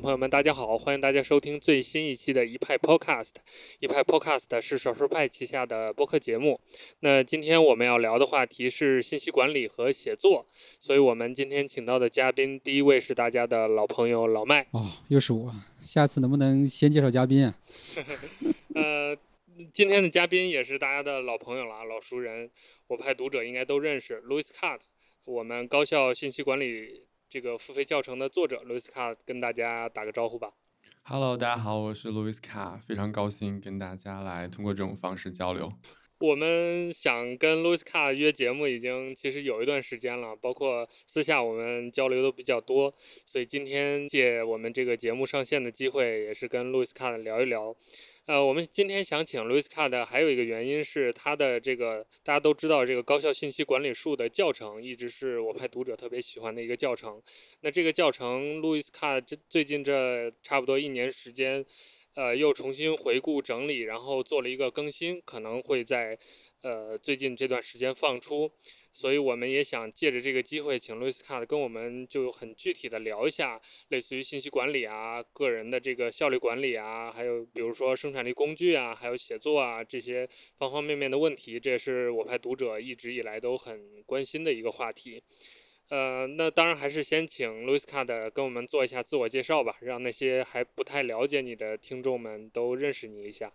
[0.00, 3.32] 朋友们，大家好，欢迎大家收听最新一期的一派 Podcast。
[3.80, 6.58] 一派 Podcast 是少数派旗下的播客节目。
[7.00, 10.46] 那今天我们要聊的话题是信息管理和写作，
[10.80, 14.66] 所以我们今天请到的嘉宾，第一位是大家的老朋友老麦。
[14.70, 17.54] 哦，又是我，下次能不能先介绍嘉宾啊？
[18.74, 19.14] 呃，
[19.70, 22.50] 今天的嘉宾也是大家的老朋友了，老熟人，
[22.86, 24.80] 我派读者应该都认识，Louis Card，
[25.26, 27.02] 我们高校信息管理。
[27.30, 30.52] 这个付费教程的作者路易斯卡跟大家打个招呼吧。
[31.04, 35.72] Hello，大家好，我是路易斯卡，非常高兴跟大家来通过这种方式交流。
[36.18, 42.92] 我们想跟路易斯卡约节目已经其实有一段时间了，包括私下我们交流都比较多，
[43.24, 47.72] 所以今天借我们这个节目上线的机会，也是跟路易斯卡聊一聊。
[48.30, 57.20] 呃，我们今天想请 Louis Card，还有一个原因是他的这个大家都知道，这个高效信息管理术的教程一直是我派读者特别喜欢的一个教程。
[57.62, 61.66] 那这个教程，Louis Card 这最近这差不多一年时间，
[62.14, 66.16] 呃，又重新回顾整理，然后做了一个更新，可能会在
[66.62, 68.48] 呃最近这段时间放出。
[68.92, 85.22] 所以我们也想借着这个机会，请 Louis Card 跟我们就很具体的聊一下，类似于信息管理啊、个人的这个效率管理啊，还有比如说生产力工具啊，还有写作啊这些方方面面的问题，这也是我派读者一直以来都很关心的一个话题。
[85.88, 93.52] 呃，那当然还是先请 Louis Card 跟我们做一下自我介绍吧，让那些还不太了解你的听众们都认识你一下。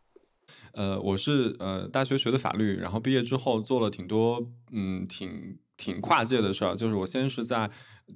[0.74, 7.70] 呃，我是呃大学学的法律，然后毕业之后做了挺多嗯挺挺跨界的事儿，就是我先是在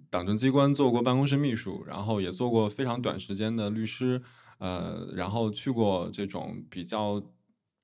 [0.10, 4.22] 党政机关做过办公室秘书，然后也做过非常短时间的律师，
[4.60, 7.22] 呃，然后去过这种比较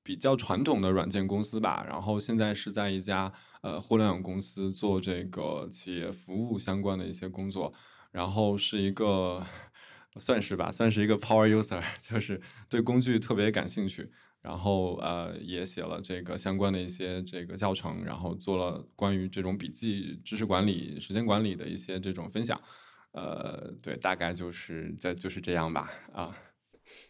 [0.02, 7.72] 比较传统的软件公司吧，然后现在是在一家呃互联网公司做这个企业服务相关的一些工作，
[8.12, 9.44] 然后是一个
[10.20, 14.10] 算是吧，算是一个 power user， 就是对工具特别感兴趣。
[14.46, 22.60] 然后呃也写了这个相关的一些这个教程，然后做了关于这种笔记、知识管理、时间管理的一些这种分享，
[23.10, 25.90] 呃，对，大概就是在就是这样吧。
[26.12, 26.38] 啊，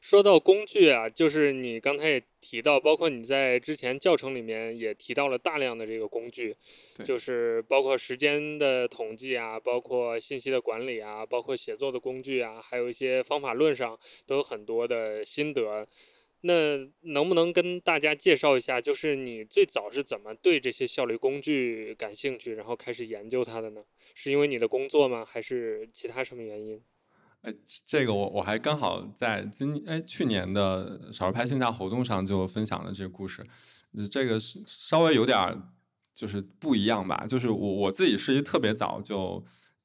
[0.01, 6.57] 说到工具啊，就是你刚才也提到，包括你在之前教程里面也提到了大量的这个工具，
[7.05, 15.87] 就是包括时间的统计啊，包括信息的管理啊，包括写作的工具啊，还有一些方法论上都有很多的心得。
[16.47, 23.83] 那能不能跟大家介绍一下，就是你最早是怎么对这些效率工具感兴趣，然后开始研究它的呢？
[24.15, 25.25] 是因为你的工作吗？
[25.25, 26.81] 还是其他什么原因？
[27.43, 27.53] 哎，
[27.87, 33.45] 这个我我还刚好在今哎去年的少儿派线下活动上就分享了这个故事，
[34.11, 35.63] 这个是稍微有点
[36.15, 37.27] 就是不一样吧。
[37.29, 39.45] 就是我我自己是一特别早就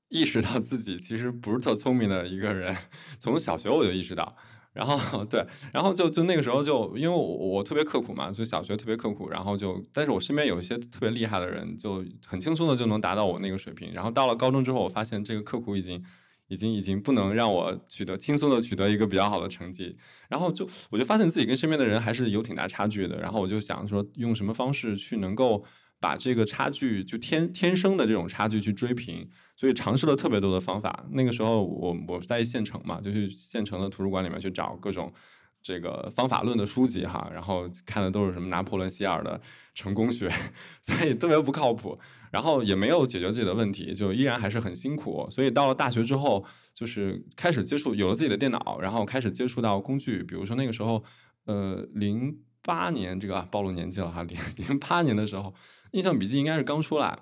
[0.09, 2.75] 意识到自己其实不是特聪明的一个人，
[3.19, 4.35] 从小学我就意识到。
[4.73, 13.91] 然后 对，然后就就那个时候就因为我我特别刻苦嘛，就小学特别刻苦，然后就但是我身边有一些特别厉害的人，就很轻松的就能达到我那个水平。
[13.93, 16.01] 然后到了高中之后，我发现这个刻苦已经
[16.47, 19.97] 已经已经不能让我取得轻松的取得一个比较好的成绩。
[20.29, 23.19] 然后就我就发现自己跟身边的人还是有挺大差距的。
[23.19, 25.63] 然后我就想说，用什么方式去能够。
[26.01, 31.05] 把这个差距就天天生的这种差距去追平，所以尝试了特别多的方法。
[31.11, 35.13] 那个时候我我在县城嘛，就去县城的图书馆里面去找各种
[35.61, 39.39] 这个方法论的书籍哈，然后看的都是什么拿破仑希尔的
[39.75, 40.27] 成功学，
[40.81, 41.99] 所以特别不靠谱，
[42.31, 45.27] 然后也没有解决自己的问题，就依然还是很辛苦。
[45.29, 51.03] 所以到了大学之后，就是开始接触有了自己的电脑，然后开始接触到工具，比如说那个时候，
[51.45, 55.53] 呃，零八年这个暴露年纪了哈，零 零八年的时候。
[55.91, 57.19] 印象笔记应该是刚出来，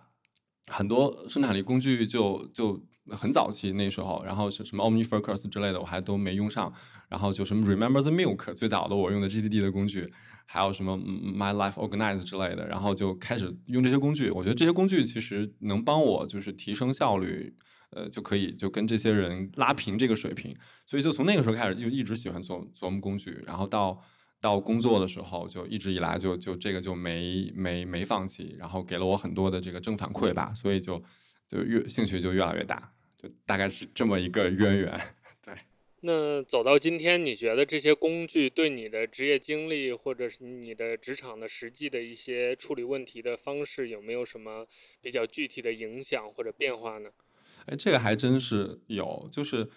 [0.67, 2.79] 很多生产力工具就就
[3.09, 6.71] 很早期那时候，然后是什么 OmniFocus 之类的我还都没用上，
[7.07, 10.13] 然后就什么 Remember the Milk 最早的我用的 GDD 的工具，
[10.45, 14.30] 还有什么 My Life Organize 之类的，然后就开始用这些工具。
[14.30, 17.56] 我觉得这些工具其实能帮我就是提升效率，
[17.89, 20.56] 呃，就可以就跟这些人拉平这个水平。
[20.86, 24.00] 所以就从那个时候开始就一直喜欢做琢磨工具，然后到。
[24.41, 31.03] 到工作的时候，就一直以来就就这个就没没没放弃，然后给了我很多的这个正反馈吧，所以就
[31.47, 35.01] 就越兴趣就越来越大，就大概是这么一个渊源。
[35.44, 35.53] 对。
[36.01, 44.65] 那走到今天，你觉得这些工具对你的职业经历，或者是你的职场的实际的一些处理问题的方式，有没有什么
[45.01, 47.09] 比较具体的影响或者变化呢？
[47.65, 49.69] 哎，这个还真是有，就是。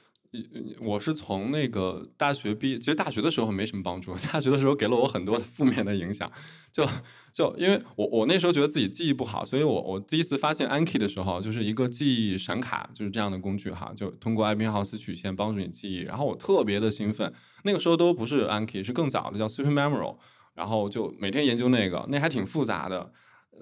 [0.81, 6.31] 我是从那个大学毕业，其实大学的时候没什么帮助，大学的时候给了我很多负面的影响。
[6.71, 6.89] 就
[7.33, 15.99] 就因为我我那时候觉得自己记忆不好，所以我我第一次发现 Anki 的时候，就是一个记忆闪卡，就是这样的工具哈，就通过艾宾浩斯曲线帮助你记忆。
[15.99, 17.31] 然后我特别的兴奋，
[17.65, 20.17] 那个时候都不是 Anki，是更早的叫 Super Memory，
[20.55, 23.13] 然后就每天研究那个，那还挺复杂的。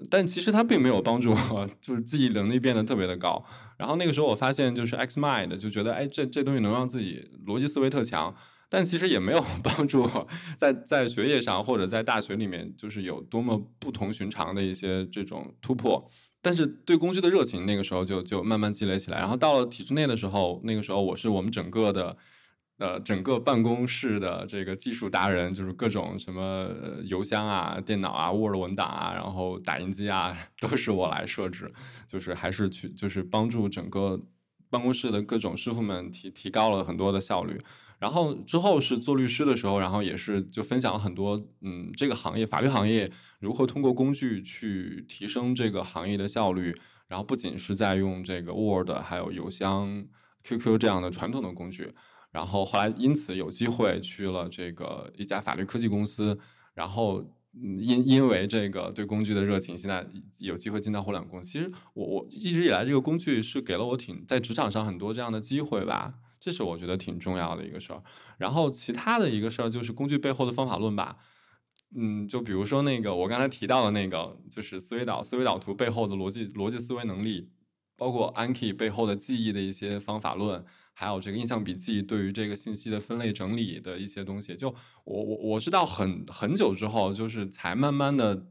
[0.09, 3.43] 但其实它并没有帮助我， 就是记忆能力变得特别的高。
[3.77, 8.35] 然后那个时候我发现，就是 XMind 就觉得，哎，这这东西能让自己逻辑思维特强。
[8.69, 10.27] 但其实也没有 帮助我
[10.57, 16.07] 在在学业上或者在大学里面，就是有多么不同寻常的一些这种突破。
[16.41, 19.19] 但是对工具的热情，那个时候就就慢慢积累起来。
[19.19, 22.15] 然后到了体制内的时候，那个时候我是我们整个的。
[22.81, 26.67] 呃，整个办公室的这个技术达人，就是各种什么
[27.03, 31.71] 邮箱啊、电脑啊、Word 文档啊，然后打印机啊， 都是我来设置，
[32.07, 34.19] 就是还是去就是帮助整个
[34.71, 37.61] 办公室的各种师傅们提提高了很多的效率。
[37.99, 46.75] 然后之后是做律师的时候，然后也是就分享了很多，嗯，这个行业法律行业如何通过工具去提升这个行业的效率。
[47.07, 50.03] 然后不仅是在用这个 Word，还有邮箱、
[50.43, 51.93] QQ 这样的传统的工具。
[52.31, 56.39] 然后后来因此有机会去了这个一家法律科技公司，
[56.73, 57.21] 然后
[57.53, 60.07] 因因为这个对工具的热情，现在
[60.39, 61.49] 有机会进到互联网公司。
[61.49, 68.01] 其实我我一直以来这个工具是给了我挺在职场上很多这样的机会吧，这是我觉得挺重要的一个事儿。
[68.37, 71.17] 然后其他的一个事儿就是工具背后的方法论吧，
[71.93, 77.49] 嗯，就比如说那个我刚才提到的那个，就是思维导思维导图背后的逻辑逻辑思维能力，
[77.97, 80.63] 包括 Anki 背后的记忆的一些方法论。
[80.93, 84.69] 还有这个印象笔记对于这个信息的分类整理的一些东西，就
[85.03, 88.47] 我我我是到很很久之后，就是才慢慢的，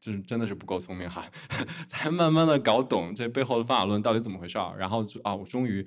[0.00, 1.30] 就是真的是不够聪明哈，
[1.86, 4.76] 才慢慢的搞懂这背后的方法论到底怎么回事儿。
[4.76, 5.86] 然后就啊，我终于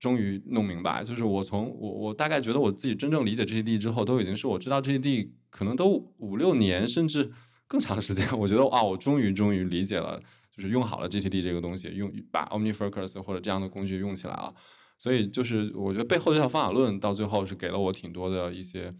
[0.00, 7.30] 终于弄明白，就是我从我我大概觉得我自己真正理解 GTD 之后，都已经是我知道 GTD 可能都五六年甚至
[7.68, 8.26] 更长时间。
[8.38, 10.20] 我觉得啊，我终于终于理解了，
[10.54, 14.52] 就是用好了 GTD 这个东西，用把 OmniFocus 或者这样的工具用起来了。
[14.98, 18.94] 所以就是，我觉得背后这套方法论到最后是给了我挺多的一些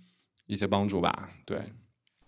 [0.46, 1.30] 一些帮助吧。
[1.44, 1.72] 对，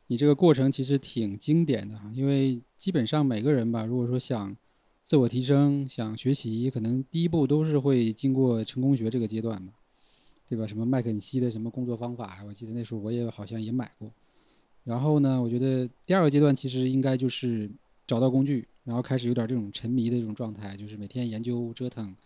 [0.06, 4.56] 你这个过程其实挺经典的哈，因为基本上每个人吧，如果说想
[5.02, 9.72] 自我提升、想学习，可能第一步都是会经过成功学这个阶段嘛，
[10.46, 10.66] 对吧？
[10.66, 14.10] 什么麦肯锡的什么工作方法，我记得那时候我也好像也买过。
[14.84, 17.70] 然后呢，我觉得第二个阶段其实应该就是
[18.06, 22.16] 找到工具，然后开始有点这种沉迷的这种状态，就是每天研究折腾，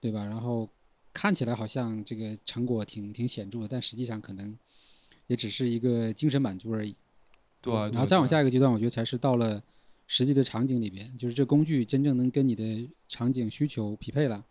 [0.00, 0.24] 对吧？
[0.24, 0.68] 然后
[1.14, 4.54] 看起来好像这个成果挺挺显著的，但实际上可能
[5.28, 6.94] 也只是一个精神满足而已。
[7.62, 7.72] 对。
[7.72, 9.62] 然后再往下一个阶段，我觉得才是到了
[10.06, 14.44] 实际的场景里边，就是这工具真正能跟你的场景需求匹配了。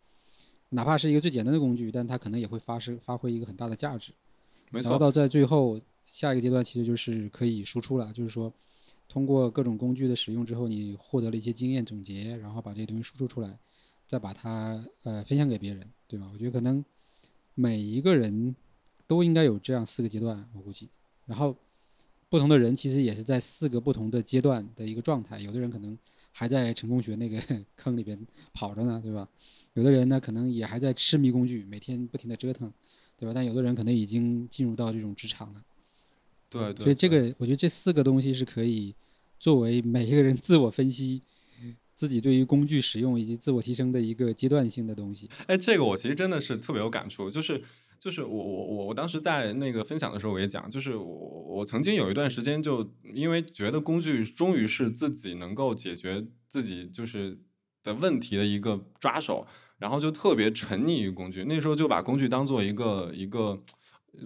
[0.69, 4.11] 哪怕是一个最简单的工具，但它可能也会发生发挥一个很大的价值。
[4.71, 4.89] 没错。
[4.89, 8.51] 然后到在最后下一个阶段，其实就是可以输出了，就是说
[9.07, 13.59] 通过各种工具的使用之后，你获得了一些经验总结，然后把这些东西输出出来。
[14.05, 16.29] 再把它呃分享给别人，对吧？
[16.31, 16.83] 我觉得可能
[17.55, 18.55] 每一个人
[19.07, 20.89] 都应该有这样四个阶段，我估计。
[21.25, 21.55] 然后
[22.29, 25.39] 不同的人其实也是在四个不同的阶段的一个状态。
[25.39, 25.97] 有的人可能
[26.31, 27.41] 还在成功学那个
[27.75, 28.19] 坑里边
[28.53, 29.27] 跑着呢，对吧？
[29.73, 32.71] 有的人呢可能也还在痴迷工具，每天不停的折腾，
[33.17, 33.31] 对吧？
[33.33, 35.63] 但有的人可能已经进入到这种职场了。
[36.49, 36.75] 对。
[36.75, 38.93] 所以这个我觉得这四个东西是可以
[39.39, 41.21] 作为每一个人自我分析。
[41.95, 45.29] 自己对于工具使用以及自我提升的一个阶段性的东西。
[45.47, 47.61] 哎，这个我其实真的是特别有感触，就是
[47.99, 57.39] 就是我我我我当时在那个分享的时候我也讲，就是我我曾经有一段时间就因为觉得工具终于是自己能够解决自己就是
[57.83, 59.45] 的问题的一个抓手，
[59.77, 63.63] 然后就特别沉溺于工具，那时候就把工具当做一个一个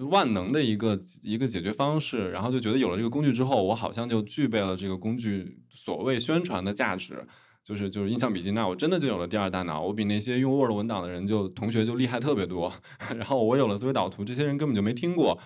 [0.09, 7.27] 万能的一个一个解决方式，然后就觉得有了这个工具之后，我好像就具备了这个工具所谓宣传的价值。
[7.67, 12.71] 就是就是印象笔记，那我真的就有了第二大脑，我比那些用 Word 文档的人就同学就厉害特别多。
[13.13, 15.37] 然后我有了思维导图，这些人根本就没听过。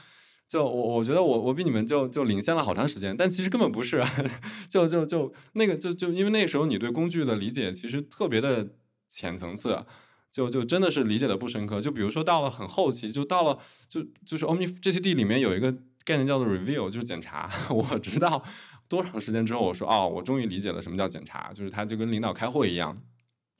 [0.47, 4.03] 就我我觉得我我比你们就就领先了好长时间，但其实根本不是。
[4.69, 8.67] 就就就那个就就因为那时候你对工具的理解其实特别的
[9.09, 9.83] 浅层次，
[10.31, 11.81] 就就真的是理解的不深刻。
[11.81, 13.57] 就比如说到了很后期，就到了
[13.89, 15.73] 就就是 Omni G D 里面有一个
[16.05, 17.49] 概念叫做 Review，就是检查。
[17.73, 18.43] 我知道。
[18.91, 23.01] 多长时间之后，我说哦，我终于理解了什么叫检查，就是他就跟领导开会一样。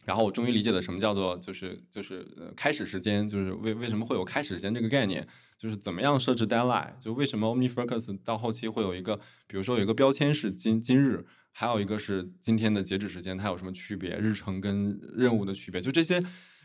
[0.04, 5.26] 然后我终于理解了什么叫做就是就是开始时间，就是为为什么会有开始时间这个概念，
[5.58, 9.16] 就是怎么样设置 deadline，就为什么 OmniFocus 到后期会有一个，
[9.48, 14.18] 比如说有一个标签是今今日，还有一个是今天的截止时间，它有什么区别？
[14.18, 16.22] 日程跟任务的区别，就这些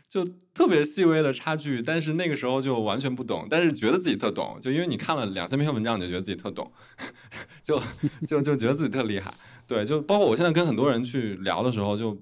[0.09, 0.23] 就
[0.53, 6.71] 特别细微的差距，但是那个时候就完全不懂，但是觉得自己特懂，就因为你看了两三篇文章，你就觉得自己特懂，
[7.61, 7.81] 就
[8.25, 9.33] 就就觉得自己特厉害。
[9.67, 12.13] 对，就包括我现在跟很多人去聊的时候，就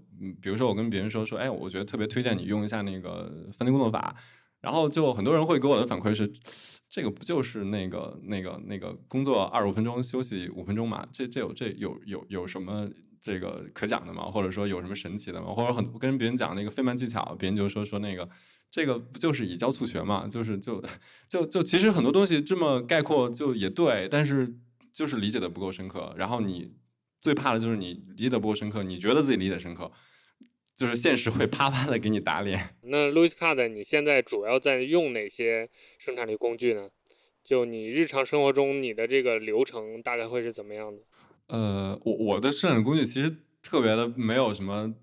[0.42, 4.16] 比如说我跟别人说说，哎，我觉得特别推荐你用一下那个分类工作法，
[4.62, 6.28] 然后就很多人会给我的反馈是，
[6.90, 11.06] 这个不就是那个那个那个工作二十五分钟休息五分钟嘛？
[11.12, 12.90] 这这有这有有有什么
[13.26, 14.30] 这个可讲的吗？
[14.30, 15.48] 或者说有什么神奇的吗？
[15.48, 18.30] 或者很跟别人讲那个费曼技巧，别人就说说那个
[18.70, 20.28] 这个不就是以教促学嘛？
[20.28, 20.84] 就是就
[21.28, 24.56] 就就其实很多东西这么概括就也对，但是
[24.94, 26.76] 就是理解的不够深刻，然后你。
[27.22, 29.92] 最怕的就是你理解的不够深刻，你觉得自己理解深刻，
[30.76, 32.70] 就是现实会啪啪的给你打脸。
[32.86, 35.68] 那 Louis Card，你现在主要在用哪些
[35.98, 36.88] 生产力工具呢？
[37.44, 41.02] 就你日常生活中你的这个流程大概会是怎么样的？
[41.48, 44.94] 呃，我我的生产工具其实特别的没有什么。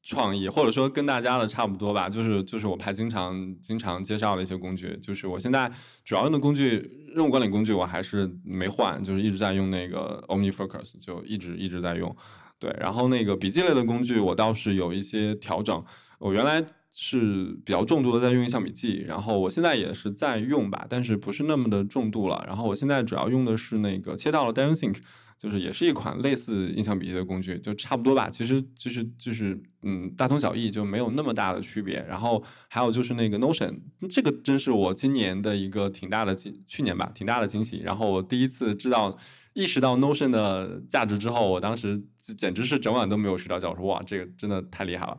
[0.00, 5.70] 创意，或者说跟大家的差不多吧，就是就是我拍经常经常介绍的一些工具，就是我现在
[6.02, 6.78] 主要用的工具，
[7.14, 12.10] 任务管理工具我还是没换，就是一直在用那个 OmniFocus，就一直一直在用。
[12.58, 15.84] 对，然后那个笔记类的工具我倒是有一些调整，
[16.20, 16.64] 我原来
[16.94, 22.42] 是比较重度的在用印象笔记，然后我现在也是在用吧，但是不是那么的重度了。
[22.46, 24.96] 然后我现在主要用的是那个切到了 DiamondThink。
[25.38, 28.28] 就是也是一款类似印象笔记的工具，就差不多吧。
[28.28, 32.04] 其实就是就是嗯，大同小异，就没有那么大的区别。
[32.08, 33.78] 然后还有就是那个 Notion，
[34.10, 37.78] 这个真是我今年的一个挺大的惊，去年吧，挺大的惊喜。
[37.78, 39.16] 然后我第一次知道
[39.54, 43.70] 意识到 Notion 的价值之后，我当时就简直是整晚都没有睡着觉。
[43.70, 45.16] 我说哇，这个真的太厉害了。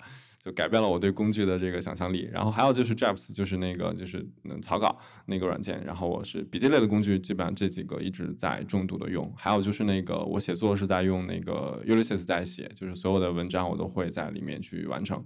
[0.51, 15.24] 改变了我对工具的这个想象力，然后还有就是 Drafts，就是那个就是嗯草稿那个软件，然后我是笔记类的工具，基本上这几个一直在重度的用，还有就是那个我写作是在用那个 Ulysses 在写，就是所有的文章我都会在里面去完成，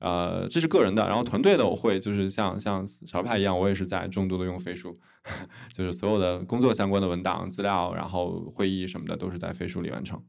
[0.00, 4.98] 呃，这是个人的，然后团队的我会就是像像小派一样，我也是在重度的用飞书，
[5.72, 10.20] 就是所有的工作相关的文档资料，然后会议什么的都是在飞书里完成。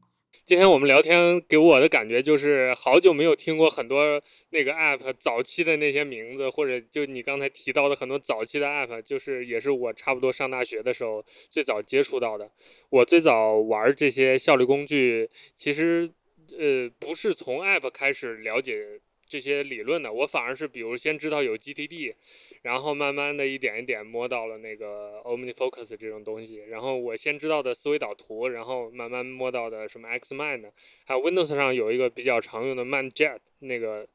[0.46, 12.48] 今天我们聊天给我的感觉就是好久没有听过很多那个 app 早期的那些名字，或者就你刚才提到的很多早期的 app，就是也是我差不多上大学的时候最早接触到的。
[12.90, 16.08] 我最早玩这些效率工具，其实
[16.56, 22.14] 呃不是从 app 开始了解这些理论的，我反而是比如先知道有 GTD。
[22.62, 30.72] 然后慢慢的一点一点摸到了那个 OmniFocus 这种东西，然后我先知道的思维导图，然后慢慢摸到的什么 Xmind，
[31.04, 34.08] 还有 Windows 上有一个比较常用的 MindJet 那个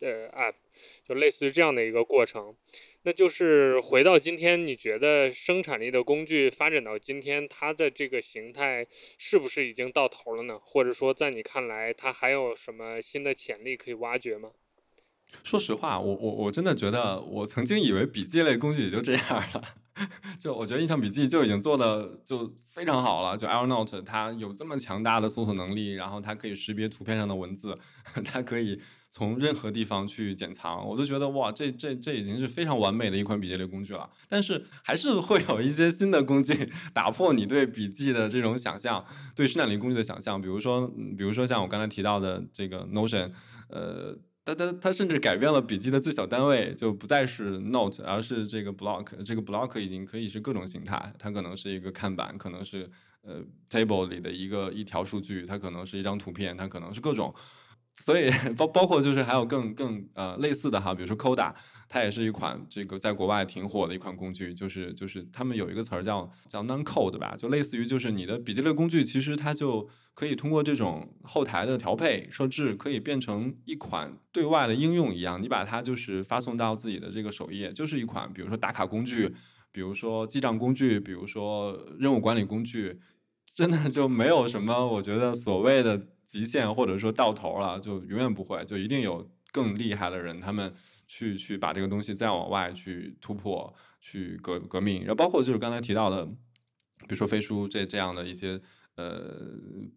[0.00, 0.54] 呃 App，
[1.06, 2.56] 就类似于这样的一个过程。
[3.04, 8.86] 那就是回到今天，你觉得生产力的工具发展到今天，它的这个形态
[9.18, 10.58] 是不是已经到头了呢？
[10.60, 14.50] 或者说在你看来，它还有什么新的潜力可以挖掘吗？
[15.42, 19.62] 说实话，我我我真的觉得，我曾经以为笔记类工具也就这样了。
[20.38, 23.36] 就我觉得印象笔记就已经做的就非常好了。
[23.36, 27.78] 就 Evernote 它有这么强大的搜索能力，然后它可以识别图片上的文字，
[28.24, 28.80] 它可以
[29.12, 30.84] 从任何地方去剪藏。
[30.84, 34.10] 我都觉得哇，这这这已经是非常完美的一款笔记类工具了。
[34.28, 39.04] 但是还是会有一些新的工具 打破你对笔记的这种想象，
[39.36, 40.40] 对生产力工具的想象。
[40.40, 43.30] 比如说，比如说像我刚才提到的这个 Notion，
[43.68, 44.18] 呃。
[44.44, 49.06] 它它它甚至改变了笔记的最小单位，就不再是 note，而是这个 block。
[49.22, 52.90] 这个 block 已经可以是各种形态，它可能是一个看板，可能是
[53.22, 53.40] 呃
[53.70, 57.32] table 里的一个一条数据，它可能是一张图片，它可能是各种。
[57.98, 61.52] 所以包包括就是还有更更呃类似的哈，比如说 Coda，
[61.88, 79.32] 它也是一款这个在国外挺火的一款工具，就是就是他们有一个词儿叫叫 non-code 吧，就类似于就是你的笔记类工具，其实它就可以通过这种后台的调配设置，可以变成一款对外的应用一样，你把它就是发送到自己的这个首页，就是一款比如说打卡工具，
[79.70, 82.98] 比如说记账工具，比如说任务管理工具，
[83.54, 86.08] 真的就没有什么我觉得所谓的。
[86.32, 90.72] 极限或者说到头了，就永远不会，就一定有更厉害的人，他们
[91.06, 93.70] 去去把这个东西再往外去突破，
[94.00, 95.00] 去革革命。
[95.00, 98.58] 然后包括就是刚才提到的，比如说飞书这这样的一些
[98.94, 99.46] 呃，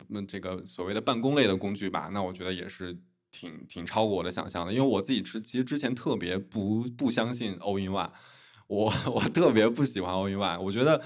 [0.09, 2.97] 那这个所谓的办公类的工具吧，那我觉得也是
[3.31, 4.73] 挺挺超过我的想象的。
[4.73, 8.11] 因为我自己之其实之前特别不不相信 All in One，
[8.67, 11.01] 我 我特别不喜欢 One，我觉得。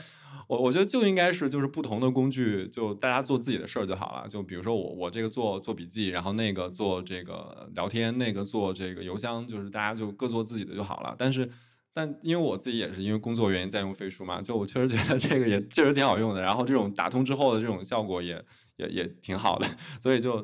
[0.47, 4.27] 我我觉得就应该是就是不同的工具，就大家做自己的事儿就好了。
[4.27, 11.13] 就比如说我我这个做做笔记，然后那个做这个聊天，那个做这个邮箱，就是大家就各做自己的就好了。
[11.19, 11.47] 但是
[11.93, 16.41] 但因为我自己也是因为工作原因在用飞书嘛，就我确实觉得这个也确实挺好用的。
[16.41, 18.43] 然后这种打通之后的这种效果也
[18.77, 19.67] 也也挺好的，
[20.01, 20.43] 所以就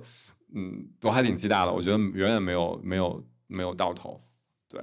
[0.54, 1.74] 嗯我还挺期待的。
[1.74, 4.22] 我觉得远远没有没有没有到头。
[4.70, 4.80] 对，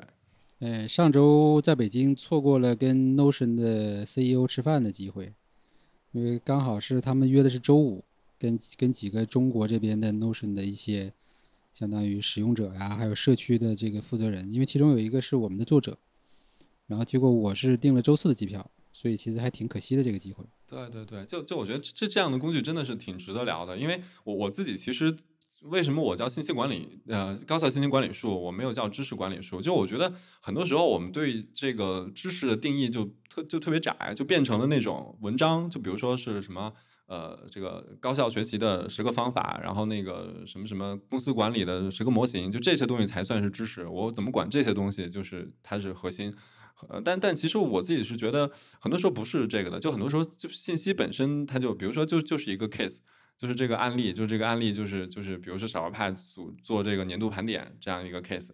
[0.62, 5.32] 呃，上周在北京错过了跟 Notion 的 CEO 吃饭的机会，
[6.12, 8.04] 因为刚好是他们约的是周五，
[8.38, 11.12] 跟跟几个中国这边的 Notion 的一些
[11.74, 15.98] 相当于使用者呀，还有社区的这个负责人，因为其中有一个是我们的作者，
[16.86, 20.44] 然后结果我是订了周四的机票，所以其实还挺可惜的这个机会。
[20.68, 25.12] 对对对，就就我觉得这这样的工具真的是挺值得聊的，因为我我自己其实
[25.62, 36.72] 为什么我叫信息管理呃高效信息管理术，我没有叫知识管理术，就我觉得很多时候我们对这个知识的定义就特就特别窄，就变成了那种文章，就比如说是什么。
[37.06, 43.86] 呃，这个高效学习的十个方法，然后那个什么什么公司管理的十个模型，就这些东西才算是知识。
[43.86, 46.34] 我怎么管这些东西，就是它是核心。
[46.88, 48.50] 呃，但但其实我自己是觉得，
[48.80, 53.00] 很多时候不是这个的，就很多时候就信息本身，它就比如说就就是一个 case，
[53.42, 58.50] 就是这个案例，就这个案例就是就是比如说少儿派组做这个年度盘点这样一个 case，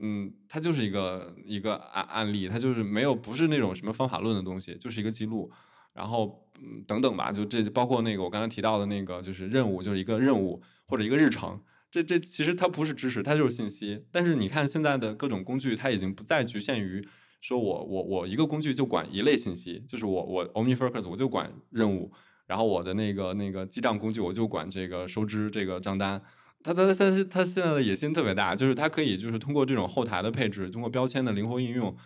[0.00, 5.48] 嗯，它就是一个一个案案例，它就是没有不是那种什么方法论的东西，就是一个记录。
[5.94, 11.60] 然后，嗯，等等吧，就这包括那个我刚才提到的那个，就是任务，就是一个任务或者一个日程。
[11.88, 14.02] 这这其实它不是知识，它就是信息。
[14.10, 17.06] 但是你看现在的各种工具，它已经不再局限于
[17.40, 22.10] 说我我我一个工具就管一类信息，就是我我 OmniFocus 我就管任务，
[22.46, 26.22] 然后我的那个那个记账工具我就管这个收支这个账单。
[26.64, 31.96] 他他他他现在的野心特别大，就是他可以就是通过这种后台的配置，通过标签的灵活应用。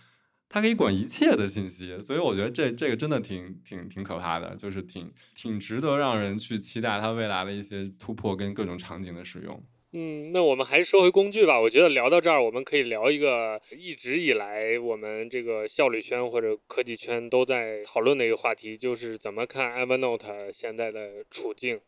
[0.49, 9.61] 他可以管一切的信息，所以我觉得这这个真的挺挺挺可怕的，就是挺挺值得让人去期待他未来的一些突破跟各种场景的使用。
[9.99, 11.59] 嗯，那我们还是说回工具吧。
[11.59, 21.81] 我觉得聊到这儿，我们可以聊一个一直以来我们这个效率圈或者科技圈都在讨论的一个话题，就是怎么看 Evernote 现在的处境。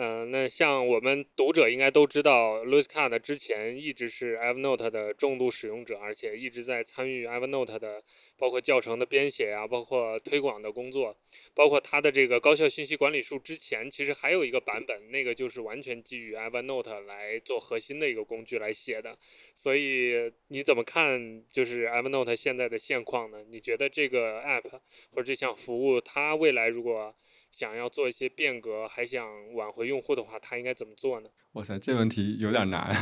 [0.00, 8.04] 嗯，那像我们读者应该都知道，Louis Card 之前一直是 Evernote 的重度使用者，而且一直在参与 Evernote 的
[8.36, 11.16] 包括教程的编写啊，包括推广的工作，
[11.52, 19.18] 包括他的这个高效信息管理术之前其实还有一个版本，那个就是完全基于 Evernote 来做核心的一个工具来写的。
[19.56, 23.42] 所以你怎么看就是 Evernote 现在的现况呢？
[23.50, 24.70] 你觉得这个 App
[25.10, 27.16] 或者这项服务它未来如果？
[27.50, 31.28] 想要做一些变革，还想挽回用户的话，他应该怎么做呢？
[31.52, 32.94] 哇塞，这问题有点难。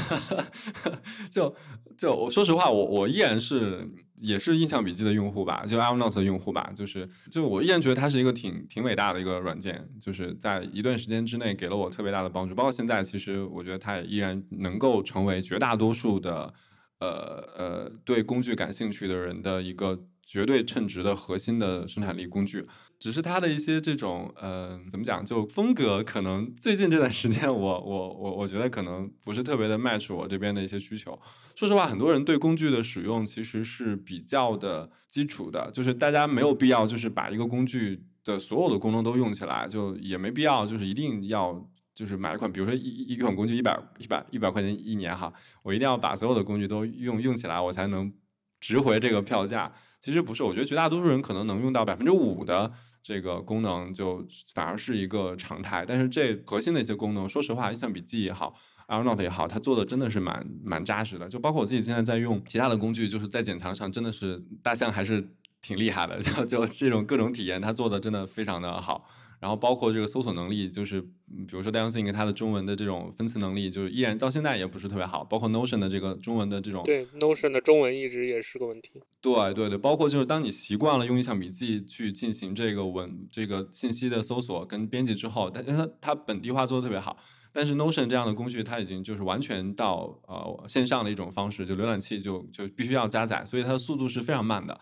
[1.31, 1.55] 就
[1.99, 6.73] 就我说实话，我我依然是也是印象笔记的用户吧，就 Evernote 的用户吧。
[6.75, 12.55] 就是就我依然觉得它是一个挺挺伟大的一个软件，就是在一段时间之内给了我特别大的帮助。
[12.55, 16.55] 包括现在，其实我觉得它也依然能够成为绝大多数的
[17.01, 17.09] 呃
[17.57, 20.07] 呃对工具感兴趣的人的一个。
[20.29, 22.67] 绝对称职的核心的生产力工具，
[22.99, 31.19] 只是它的一些这种呃，怎么讲，就风格可能最近这段时间，我我我我觉得可能不是特别的 match 我这边的一些需求。
[31.55, 41.63] 说实话，很多人对工具的使用其实是比较的基础的，就是大家没有必要就是把一个工具的所有的功能都用起来，就也没必要就是一定要
[41.95, 45.33] 就是买一款，比如说一一款工具一百一百一百块钱一年哈，
[45.63, 48.13] 我一定要把所有的工具都用用起来，我才能
[48.59, 49.73] 值回这个票价。
[49.99, 52.71] 其实不是，我觉得绝大多数人可能能用到百分之五的
[53.07, 55.85] 这个功能，就反而是一个常态。
[55.87, 58.53] 但是这核心的一些功能，说实话，印象笔记也好
[58.89, 61.29] ，Evernote 也好，它做的真的是蛮蛮扎实的。
[61.29, 65.25] 就包括我自己现在在用其他的工具，就是在剪裁上真的是大象还是
[65.61, 66.19] 挺厉害的。
[66.19, 69.09] 就就这种各种体验，它做的真的非常的好。
[69.39, 75.23] 然后包括这个搜索能力，就是比如说 d a n c i n g 它的中文的这种分词能力，就是依然到现在也不是特别好。
[75.23, 79.03] 包括 Notion 的这个中文的这种，对 Notion 的中文一直也是个问题。
[79.21, 87.17] 对对对，包括就是当你习惯了用印象笔记去进行这个文这个信息的搜索跟编辑之后，但它它本地化做的特别好。
[87.53, 94.79] 但是 Notion 这样的工具，它已经就是完全到呃线上的一种方式，就浏览器就就必须要加载，所以它的速度是非常慢的。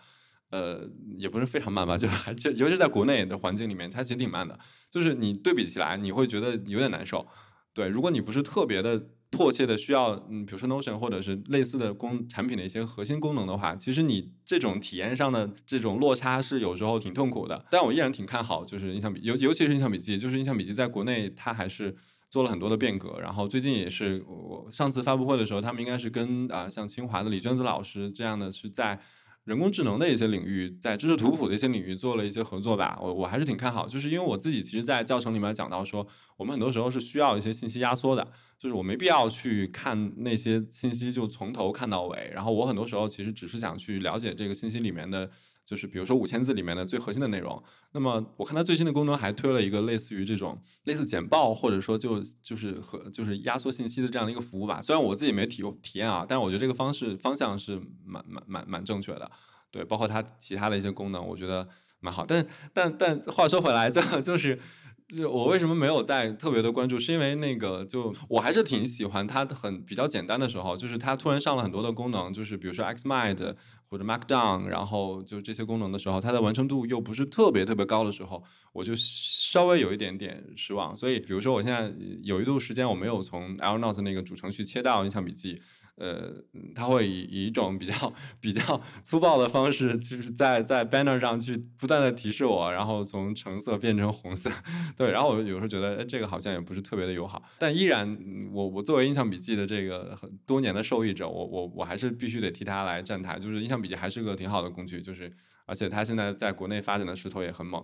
[0.51, 4.57] 呃，也不是非常慢吧，就还就尤其是在国内的环境里面，它其实挺慢的。
[4.89, 7.27] 就是你对比起来，你会觉得有点难受。
[7.73, 17.65] 对，如果你不是特别的迫切的需要，嗯，比如说 Notion 或者是类似的功产品的一些核心功能的话，其实你这种体验上的这种落差是有时候挺痛苦的。
[17.69, 21.93] 但我依然挺看好，就是印象笔，尤尤其是印象笔记，就是印象笔记在国内它还是
[22.29, 23.19] 做了很多的变革。
[23.19, 29.01] 然后最近也是我上次发布会的时候，他们应该是跟啊像清华的李娟子老师这样的是在。
[29.45, 36.05] 人工智能的一些领域，在知识图谱的一些领域做了一些合作吧，我我还是挺看好，就是因为我自己其实，在教程里面讲到说，
[36.35, 38.27] 我们很多时候是需要一些信息压缩的，
[38.57, 45.29] 就是我没必要去看那些信息就从头看到尾，然后我很多时候其实只是想去了解这个信息里面的
[45.65, 47.61] 就是比如说五千字里面的最核心的内容。
[47.91, 54.81] 那么我看它最新的功能还推了一个类似于这种类似简报或者说就就是和就是压缩信息的这样的一个服务吧。
[54.81, 59.29] 虽然我自己没体体验啊，但是我觉得这个方式方向是蛮蛮蛮蛮正确的。
[59.71, 61.67] 对，包括它其他的一些功能，我觉得
[61.99, 62.25] 蛮好。
[62.25, 64.59] 但但但话说回来，就就是。
[65.07, 73.55] 就我为什么没有在特别的关注，是因为那个就我还是挺喜欢它很比较简单的时候，就是它突然上了很多的功能，就是比如说 Xmind
[73.87, 80.97] 或者 Markdown，然后就这些功能的时候，它的完成度又不是特别特别高的时候，我就稍微有一点点失望。
[80.97, 85.61] 所以比如说我现在有一度时间我没有从 L Note 那个主程序切到印象笔记。
[85.97, 86.29] 呃，
[86.75, 94.51] 他会以以一种比较比较粗暴的方式，就是在在 banner 上去不断的提示我，然后从橙色变成红色，
[94.97, 98.17] 对，然后我有时候觉得，哎，这个好像也不是特别的友好，但依然，
[98.51, 105.31] 我我作为印象笔记的这个很多年的受益者，我我我还是必须得替他来站台，就是印象笔记还是个挺好的工具，就是
[105.65, 107.83] 而且它现在在国内发展的势头也很猛。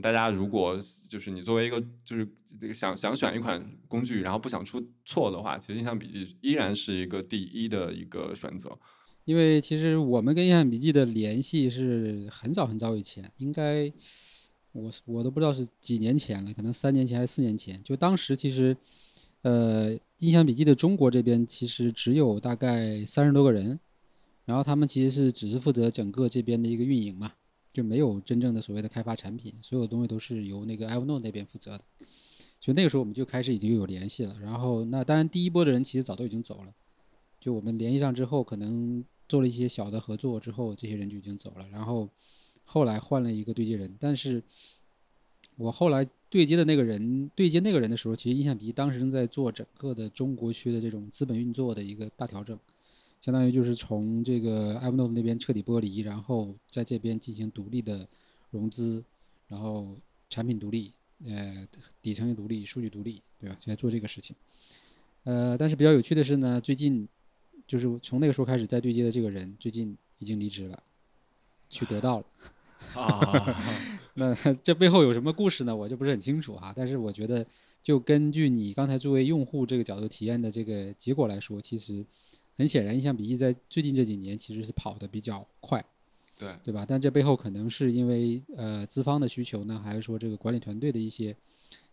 [0.00, 2.28] 大家如果就是你作为一个就是
[2.72, 8.78] 想想选一款工具，然后不想出错的话，其实印象笔记依然是一个第一的一个选择。
[9.24, 13.92] 因为其实我们跟印象笔记的联系是很早很早以前，应该
[14.72, 17.82] 我我都不知道是几年前了，可能三年前还是四年前。
[17.82, 18.76] 就当时其实，
[19.42, 23.78] 呃，印象笔记的中国这边其实只有大概三十多个人，
[24.44, 27.32] 然后他们其实是只是负责整个这边的一个运营嘛。
[27.72, 31.84] 就没有真正的所谓的开发产品，所有东西都是由那个 Evernote 那边负责的。
[32.60, 34.36] 所以那个时候我们就开始已经有联系了。
[34.40, 36.74] 然后那当然第一波的人其实早都已经走了。
[37.40, 41.66] 就我们联系上之后，可能做了一些小的合作之后，这些人就已经走了。
[41.72, 42.08] 然后
[42.64, 44.42] 后来换了一个对接人，但是
[45.56, 52.58] 我后来对接的那个人对接那个人的时候，其实印象笔记当时正在做整个的中国区的这种资本运作的一个大调整。
[53.20, 58.08] 相当于就是从这个 Evernote 那边彻底剥离，然后在这边进行独立的
[58.50, 59.04] 融资，
[59.46, 59.94] 然后
[60.30, 60.90] 产品独立，
[61.26, 61.68] 呃，
[62.00, 63.54] 底层也独立，数据独立，对吧？
[63.60, 64.34] 现在做这个事情。
[65.24, 67.06] 呃，但是比较有趣的是呢，最近
[67.66, 70.82] 就是从那个时候开始在对接的这个人，最近已经离职了，
[71.68, 72.26] 去得到了。
[72.96, 73.54] 啊，
[74.14, 75.76] 那这背后有什么故事呢？
[75.76, 76.72] 我就不是很清楚啊。
[76.74, 77.46] 但是我觉得，
[77.82, 82.02] 就根据你刚才作为用户这个角度体验的这个结果来说，其实。
[82.56, 85.82] 很显然，印象笔记在最近这几年其实是跑得比较快，
[86.36, 86.84] 对对吧？
[86.86, 91.34] 但这背后可能是因为呃资方的需求呢，还是说这个管理团队的一些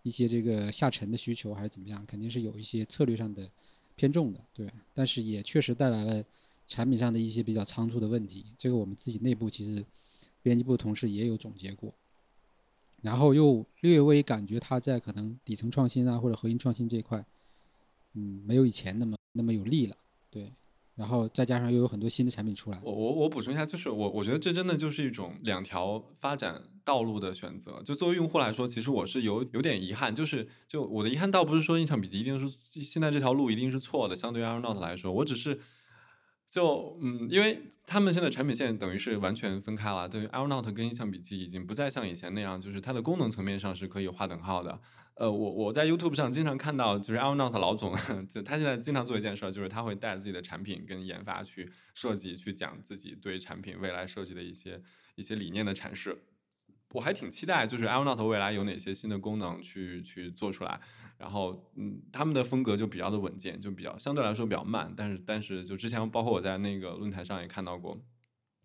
[0.04, 2.06] 一些这个下沉的需求，还是怎么样？
[2.06, 3.50] 肯定是有一些策略上的
[3.96, 4.70] 偏重的，对。
[4.94, 6.24] 但是也确实带来了
[6.66, 8.44] 产品上的一些比较仓促的问题。
[8.58, 9.86] 这个我们自己内部其实
[10.42, 11.94] 编辑部同事也有总结过，
[13.02, 17.26] 然后又略微感觉它在可能底层创新啊或者核心创新这一块，
[18.14, 19.96] 嗯，没有以前那么那么有力了。
[20.30, 20.52] 对，
[20.96, 22.80] 然后再加上又有很多新的产品出来。
[22.84, 27.82] 我我我补充一下，就是我我觉得这真的就是一种两条发展道路的选择。
[27.84, 32.50] 就作为用户来说，其实我是有有点遗憾，就是就我的遗憾倒不是说印象笔记一定是
[32.82, 35.60] 现在这条路一定是错的，相对于 Evernote 来说，我只是
[36.50, 44.80] 就嗯，因为他们现在产品线等于是完全分开了，对于 Evernote 跟印象笔记已经不再像以前那样，就是它的功能层面上是可以划等号的。
[45.16, 47.96] 呃，我我在 YouTube 上经常看到，就是 Evernote 老总，
[48.30, 54.82] 就他现在经常做一件事儿，就是他会带着自己的产品跟研发去设计，去讲自己对产品未来设计的一些
[55.16, 56.24] 一些理念的阐释。
[56.92, 60.80] 我还挺期待，就是 Evernote 未来有哪些新的功能去去做出来。
[61.18, 68.00] 然后，嗯，他们的风格就比较的稳健，就比较相对来说比较慢，但是但是就之前包括我在那个论坛上也看到过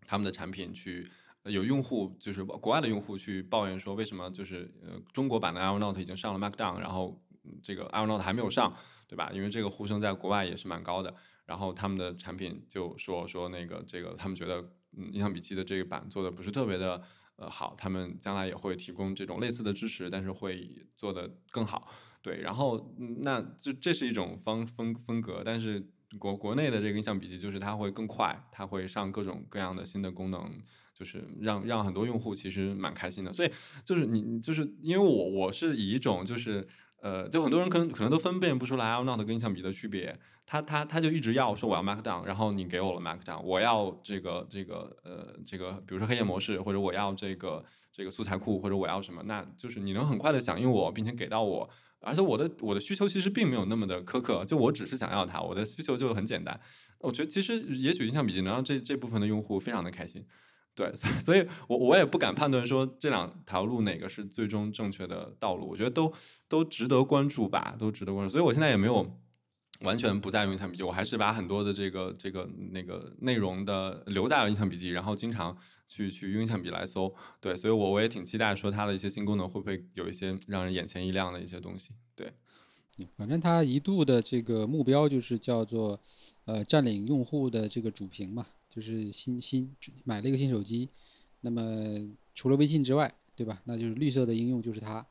[0.05, 1.09] 他们的产品去。
[1.45, 7.21] 有用户就是国外的用户去抱怨说，为什么就是呃中国版的 Air Note 已经上了 Markdown，然后
[7.61, 8.73] 这个 Air Note 还没有上，
[9.09, 9.29] 对吧？
[9.33, 11.13] 因为这个呼声在国外也是蛮高的。
[11.45, 14.61] 然后他们的产品就说说那个这个他们觉得
[14.95, 17.03] 嗯印象笔记的这个版做的不是特别的
[17.35, 21.89] 呃好，他们将来也会提供这种类似的支持，但是会做的更好。
[22.23, 25.85] 对，然后那就这是一种方风风格，但是
[26.17, 30.49] 国国内的这个印象笔记就是它会更快，它会上各种各样的新的功能。
[30.95, 33.51] 就是让让很多用户其实蛮开心的，所以
[33.83, 36.65] 就是你就是因为我我是以一种就是
[37.01, 51.67] 呃，就很多人可能可能都分辨不出来 iNote 跟印象笔记的区别，他他他就一直要说我要 Markdown，然后你给我了 Markdown，我要这个这个呃这个比如说黑夜模式，或者我要这个这个素材库，或者我要什么，那就是你能很快的响应我，并且给到我，
[52.03, 56.59] 而且我的我的需求其实并没有那么的苛刻，就我只是想要它，我的需求就很简单，
[56.99, 60.25] 我觉得其实也许印象笔记能让这这部分的用户非常的开心。
[60.75, 65.69] 对， 所以，我我也不敢判断说这两条路哪个是最终正确的道路。
[65.69, 66.11] 我觉得都
[66.47, 68.31] 都值得关注吧，都值得关注。
[68.31, 69.15] 所以我现在也没有
[69.83, 75.55] 完全不再用印象笔记，我还是把很多的这个这个那个内容的留在了印象笔记，然后经常
[75.87, 77.13] 去去用印象笔来搜。
[77.39, 81.91] 对，所以我我也挺期待说它的一些新功能会不会有一些让人眼前一亮的一些东西。
[82.15, 82.33] 对，
[83.15, 85.99] 反正它一度的这个目标就是叫做
[86.45, 90.89] 呃占领用户的这个主屏嘛，就是新新买了一个新手机，
[91.41, 91.61] 那么
[92.33, 93.61] 除了微信之外，对吧？
[93.65, 95.05] 那就是绿色的应用就是它。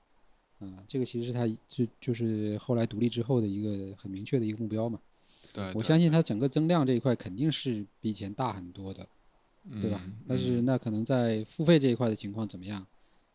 [0.69, 4.99] 啊，这个其实是它就就是后来独立之后的一个很明确的一个目标嘛。
[5.53, 9.07] 对，我相信它整个增量这一块肯定是比以前大很多的，
[9.81, 10.01] 对吧？
[10.27, 12.87] 但是那可能在付费这一块的情况怎么样，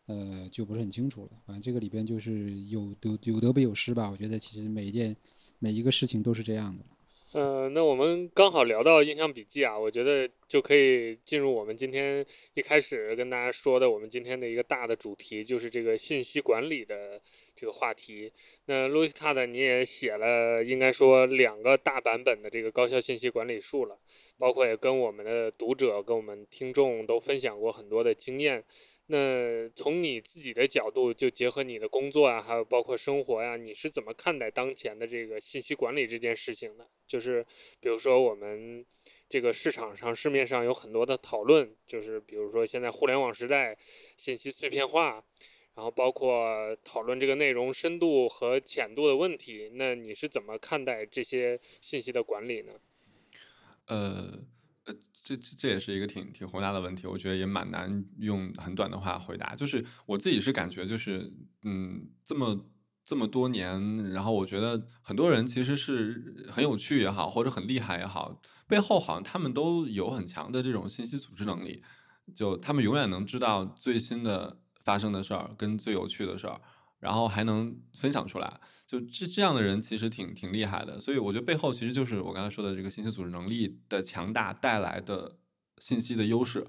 [0.06, 1.30] 呃，就不是很清楚了。
[1.46, 4.10] 反正这个里边就是有得有得必有失吧。
[4.10, 5.14] 我觉得其实每一件
[5.58, 6.84] 每一个事情都是这样的。
[7.32, 17.20] 呃，那我们刚好聊到印象笔记啊，我觉得就可以进入我们今天一开始跟大家说的，我们今天的一个大的主题，就是这个信息管理的
[17.54, 18.32] 这个话题。
[18.64, 23.98] 那 Lucas，你也写了，应该说两个大版本的这个高效信息管理术了，
[24.38, 28.64] 包括也跟我们的读者、跟我们听众都分享过很多的经验。
[29.10, 36.86] 那从你自己的角度，就结合你的工作啊，还有包括生活呀，你是怎么看待当前的这个信息管理这件事情的？
[37.06, 37.42] 就是
[37.80, 38.84] 比如说我们
[39.26, 43.74] 这个市场上、市面上有很多的讨论，就是比如说现在互联网时代
[44.18, 45.24] 信息碎片化，
[45.74, 52.74] 然后包括讨论这个内容深度和浅度的问题，那你是怎么看待这些信息的管理呢？
[53.86, 54.44] 呃。
[55.28, 59.54] 这这这也是一个挺挺宏大的问题，我觉得也蛮难用很短的话回答。
[59.54, 61.30] 就是我自己是感觉，就是
[61.64, 62.64] 嗯，这么
[63.04, 71.82] 这么多年，然后我觉得很多人其实是很有趣也好，或者很厉害也好，背后好像他们都有很强的这种信息组织能力，
[72.34, 76.58] 就他们永远能知道最新的发生的事儿跟最有趣的事儿。
[76.98, 81.00] 然后还能分享出来，就这这样的人其实挺挺厉害的。
[81.00, 85.38] 所以我觉得背后其实就是我刚才说的这个信息组织能力的强大带来的
[85.78, 86.66] 信息的优势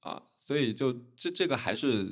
[0.00, 0.22] 啊。
[0.36, 2.04] 所以就这这个还是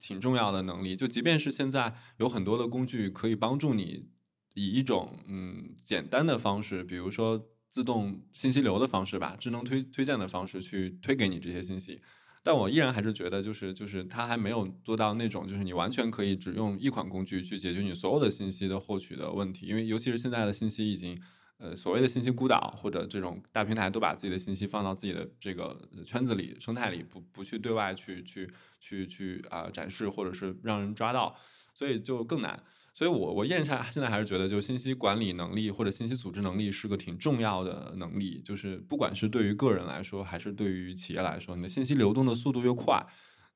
[0.00, 0.96] 挺重要的能力。
[0.96, 4.08] 就即便是现在有很多的工具可以帮助你
[4.54, 12.00] 以一种嗯简单的方式，比如说自动信息流的方式吧，智能推推荐的方式去推给你这些信息。
[12.46, 19.66] 但我依然还是觉得，就是就是它还没有做到那种，就是你完全可以只用一款工具去解决你所有的信息的获取的问题。
[19.66, 21.20] 因为尤其是现在的信息已经，
[21.58, 31.36] 呃，所谓的信息孤岛或者这种大平台都把自己的信息放到自己的这个圈子里、生态里，不不去对外去去去去啊展示，或者是让人抓到，
[31.74, 32.62] 所以就更难。
[32.96, 38.40] 所以，我我验下现在还是觉得，就信息管理能力或者信息组织能力是个挺重要的能力。
[38.42, 43.06] 就是不管是对于个人来说，还是对于企业来说，你的信息流动的速度越快，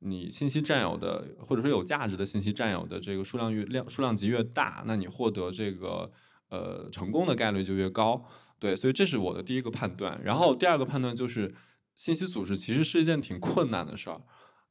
[0.01, 6.13] 你信息占有的或者说有价值的信息占有的这个数量越量数量级越大，那你获得这个
[6.51, 8.23] 呃成功的概率就越高。
[8.59, 10.21] 对，所以这是我的第一个判断。
[10.23, 11.55] 然后第二个判断就是，
[11.97, 14.21] 信息组织其实是一件挺困难的事儿。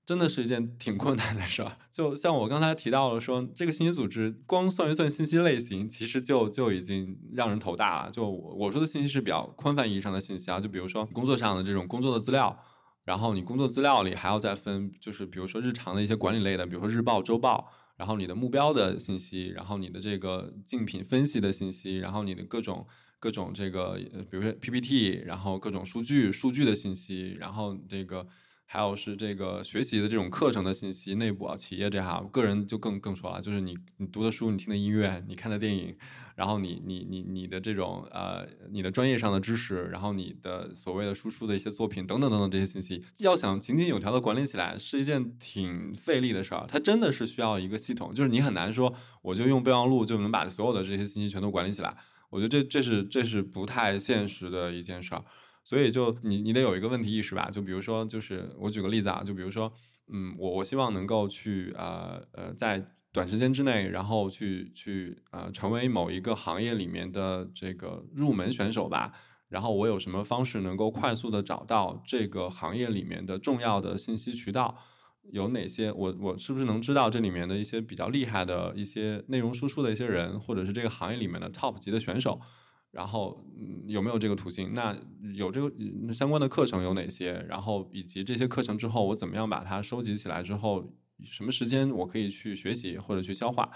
[0.09, 8.11] 真的是一件挺困难的事儿，就像我刚才提到了，说这个信息组织光算一算信息类型，其实就就已经让人头大了。
[8.11, 12.57] 就我说的信息是比较宽泛意义上的信息啊，就比如说工作上的这种工作的资料，
[13.03, 22.87] 然后你工作资料里还要再分，就是比如说日常的一些管理类的，比如说日报、周报，然后你的目标的信息，然后你的这个竞品分析的信息，然后你的各种
[23.19, 23.93] 各种这个，
[24.31, 28.25] 比如说 PPT，然后各种数据数据的信息，然后这个。
[28.71, 35.97] 还有是这个学习的这种课程的信息，内部啊企业这哈，个人就更更说了，就是你你读的书，你听的音乐，你看的电影，
[36.36, 46.65] 然后你你你你的这种呃你的专业上的知识，然后你的所谓的输出的一些作品等等等等这些信息，要想井井有条的管理起来，是一件挺费力的事儿。
[46.67, 51.97] 它真的是需要一个系统，就是你很难说我就用备忘录就能把所有的这些信息全都管理起来。
[52.29, 55.25] 我觉得这这是这是不太现实的一件事儿。
[55.69, 59.71] 所以就你你得有一个问题意识吧，就比如说，就是我举个例子啊，就比如说，
[60.12, 69.13] 嗯，我我希望能够去呃呃在短时间之内，然后去去呃成为某一个行业里面的这个入门选手吧。
[69.49, 74.75] 然后我有什么方式能够快速的找到这个行业里面的重要的信息渠道？
[75.32, 75.91] 有哪些？
[75.91, 82.41] 我我是不是能知道这里面的一些比较厉害的一些内容输出的一些人，或者是这个行业里面的 top 级的选手？
[82.91, 84.73] 然后嗯有没有这个途径？
[84.73, 84.97] 那
[85.34, 85.71] 有这个
[86.13, 87.34] 相关的课程有哪些？
[87.47, 90.91] 然后以及这些课程之后，我怎么样把它收集起来之后，
[91.23, 93.69] 什么时间我可以去学习或者去消化？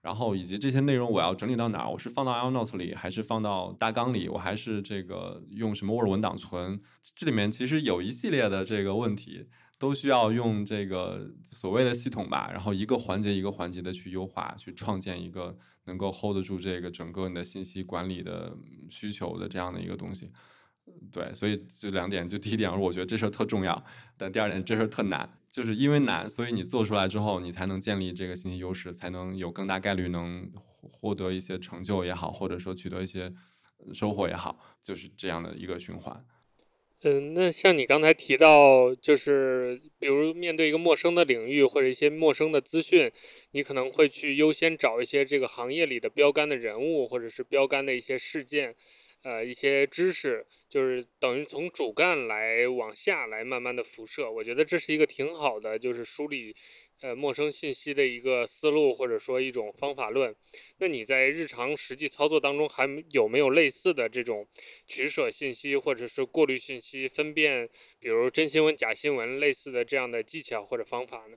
[0.00, 1.90] 然后以及这些内容我要整理到哪儿？
[1.90, 4.28] 我是放到 iNote 里，还是放到大纲里？
[4.28, 6.80] 我还是这个用什么 Word 文档存？
[7.14, 9.48] 这里面其实有一系列的这个问题。
[9.80, 15.56] 都需要用这个所谓的系统吧，然后一个环节一个环节的去优化，去创建一个
[15.88, 18.56] 能够 hold 得住这个整个你的信息管理的
[18.88, 20.30] 需求的这样的一个东西。
[21.12, 23.84] 对，所以这两点，就第一点，我觉得这事儿特重要，
[24.16, 33.32] 但第二点，这事儿特难，就是因为难，所以你做出来之后，你才能建立这个信息优势，才能有更大概率能获得一些成就也好，或者说取得一些
[33.92, 36.24] 收获也好，就是这样的一个循环。
[37.02, 43.08] 嗯，那像你刚才提到，就是比如面对一个陌生的领域或者一些陌生的资讯，
[43.52, 48.74] 你可能会去优先找一些这个行业里的标杆的人物，或者是标杆的一些事件。
[49.22, 56.54] 呃，一些知识就是等于从主干来往下来慢慢的辐射，我觉得这是一个挺好的，就是梳理
[57.00, 60.34] 呃陌生信息的一个思路或者说一种方法论。
[60.78, 64.46] 那你在日常实际操作当中还有没有类似的这种
[64.86, 71.36] 取舍信息或者是过滤信息、分辨比如真新闻假新闻类似的这样的技巧或者方法呢？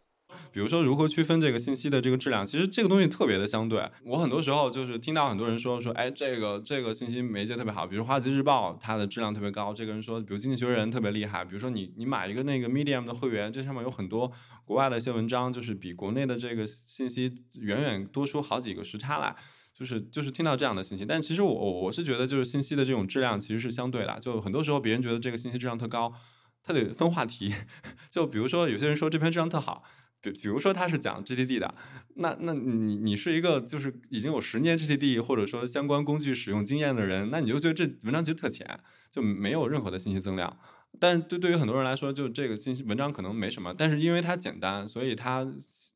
[0.52, 2.46] 比如说，如何区分这个信息的这个质量？
[2.46, 3.90] 其实这个东西特别的相对。
[4.06, 9.74] 我很多时候就是听到很多人说说，哎，这个这个信息媒介特别好，比如《华尔街日报》，它的质量特别高。
[9.74, 11.44] 这个人说，比如《经济学人》特别厉害。
[11.44, 14.32] 比如说你你买一个那个 Medium 的会员，这上面有很多
[14.66, 19.36] 国外的一些文章，就是比国内的这个信息远远多出好几个时差来。
[19.74, 24.20] 就是就是听到这样的信息，但其实我我是觉得，就是信息的这种质量其实是相对的。
[24.20, 26.14] 就很多时候别人觉得这个信息质量特高，
[26.62, 27.52] 他得分话题。
[28.12, 29.84] 就比如说有些人说这篇质量特好。
[30.22, 31.74] 比比如说他是讲 GTD 的，
[32.16, 38.66] 那那你你是一个就是已经有十年 GTD 或者说相关工具使用经验的人，那你就觉得这文章其实特浅，
[39.10, 40.56] 就没有任何的信息增量。
[41.00, 45.46] 但是对对于很多人来说，就这个信息文章可能没什么，但是因为它简单，所以它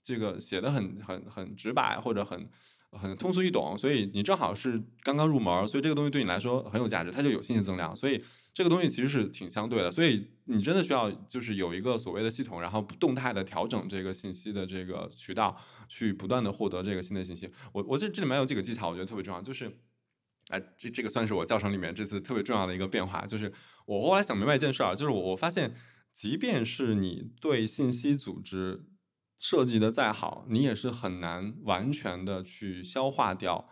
[0.03, 2.47] 这个写的很很很直白或者很。
[2.97, 7.93] 很通俗易懂，所以你正好是刚刚入门，所以这个东西对你来说很有价值，它就有信息增量。
[7.93, 8.23] 所以
[8.55, 15.55] 这个东西其实是挺相对的，所以你真的需要就是有一个所谓的系统，然后动态的调整这个信息的这个渠道，
[15.89, 17.51] 去不断的获得这个新的信息。
[17.73, 19.69] 我我这这里面有几个技巧，我觉得特别重要，就是
[20.47, 23.51] 哎，这这个算是我教程里面这次特别重要的一个变化，就是
[23.85, 25.75] 我后来想明白一件事儿，就是我我发现，
[26.13, 28.85] 即便是你对信息组织。
[29.37, 33.67] 设计的再好，你也是很难完全的去消化掉，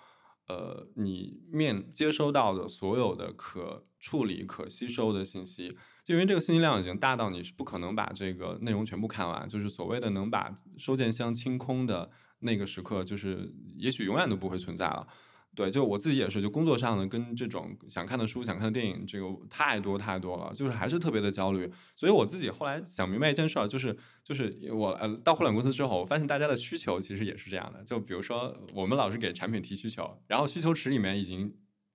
[0.47, 5.69] 呃，你面接收到的所有的可处理、可吸收的信息，
[6.03, 15.07] 就因为这个信息量已经大到你是不可能把这个内容全部看完，就是所谓的能把收件箱清空的那个时刻，就是也许永远都不会存在了。
[15.55, 21.71] 对，就我自己也是，就工作上呢，跟这种想看的书、想看的电影，这个太多太多了，就是还是特别的焦虑。
[21.95, 27.83] 所以我自己后来想明白一件事儿，就是就是我呃到互联网公司之后，我发现大家的需求其实也是这样的。
[27.83, 31.53] 就比如说，我们老是给产品提需求，然后需求池里面已经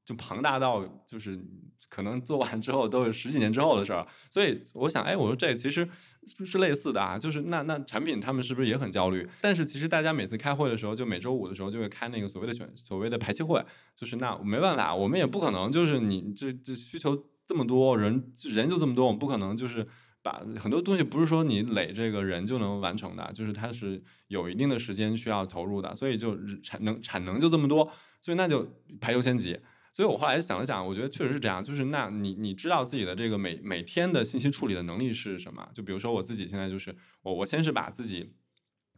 [0.09, 1.39] 就庞大到就是。
[1.91, 5.89] 可能做完之后都是十几年之后的事儿，所以我想，哎，我说这其实
[6.45, 9.27] 是类似的啊，就是那那产品他们是不是也很焦虑？
[9.41, 13.65] 但是其实大家每次开会的时候，就每周五的时候就会开那个所谓的选所谓的排期会，
[13.97, 19.89] 就是那没办法，我们也不可能就是你这这需求这么多人人就这么多，我们不可能就是
[20.23, 27.91] 把很多东西不是说你垒这个人就能完成的，就是它是有一定的时间需要投入的，所以就产能产能就这么多，
[28.21, 28.69] 所以那就
[29.01, 29.59] 排优先级。
[29.99, 31.61] 所以我后来想了想，我觉得确实是这样。
[31.61, 35.69] 就是那你你知道自己的这个每每天的信息处理的能力是什么？
[35.75, 38.33] 就比如说我自己现在就是我我先是把自己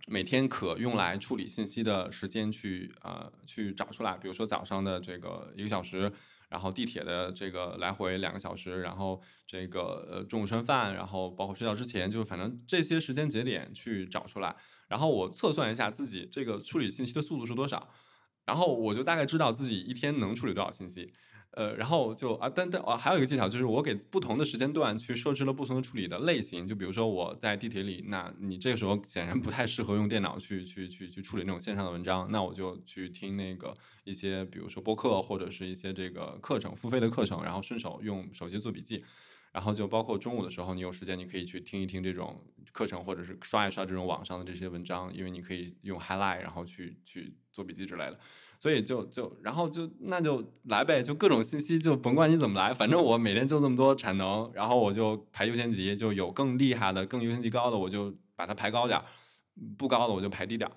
[0.08, 4.18] 每天可用来处理信息的时间去呃去找出来。
[4.18, 6.12] 比如说早上的这个一个小时，
[6.50, 14.54] 然后地铁的这个来回两个小时，然后这个呃中午吃饭，然后包括睡觉之前，就反正这些时间节点去找出来。
[14.88, 17.88] 然后我测算一下自己这个处理信息的速度是多少。
[18.50, 21.12] 然后我就大概知道自己一天能处理多少信息，
[21.52, 26.66] 呃，然后就啊，但但啊，还有一个技巧就是我给不同的时间段去设置了不同的处理的类型。
[26.66, 39.04] 就比如说我在地铁里，那你这个时候显然不太适合用电脑去去去去处理那种线上的文章，那我就去听那个一些比如说播客或者是一些这个课程付费的课程，然后顺手用手机做笔记。
[39.52, 42.40] 然后就包括中午的时候，你有时间你可以去听一听这种
[42.72, 48.18] 课程，或者是刷一刷这种网上的这些文章，因为你可以用 highlight，然后去去做笔记之类的。
[48.58, 59.04] 所以就就然后就那就来呗，就各种信息就甭管你怎么来，反正我每天就这么多产能，然后我就排优先级，就有更厉害的、更优先级高的，我就把它排高点儿；
[59.78, 60.76] 不高的我就排低点儿。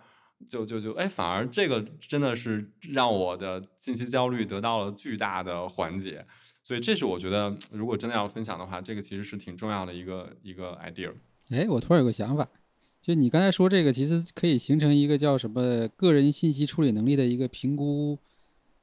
[0.49, 6.25] 就就就哎，反而这个真的是让我的信息焦虑得到了巨大的缓解。
[6.61, 11.13] 所以这是我觉得，如果真的要分享的话，这个其实是挺重要的一个一个 idea。
[11.49, 12.47] 哎，我突然有个想法，
[13.03, 18.17] 就你刚才说这个其实可以形成一个叫什么个人信息处理能力的一个评估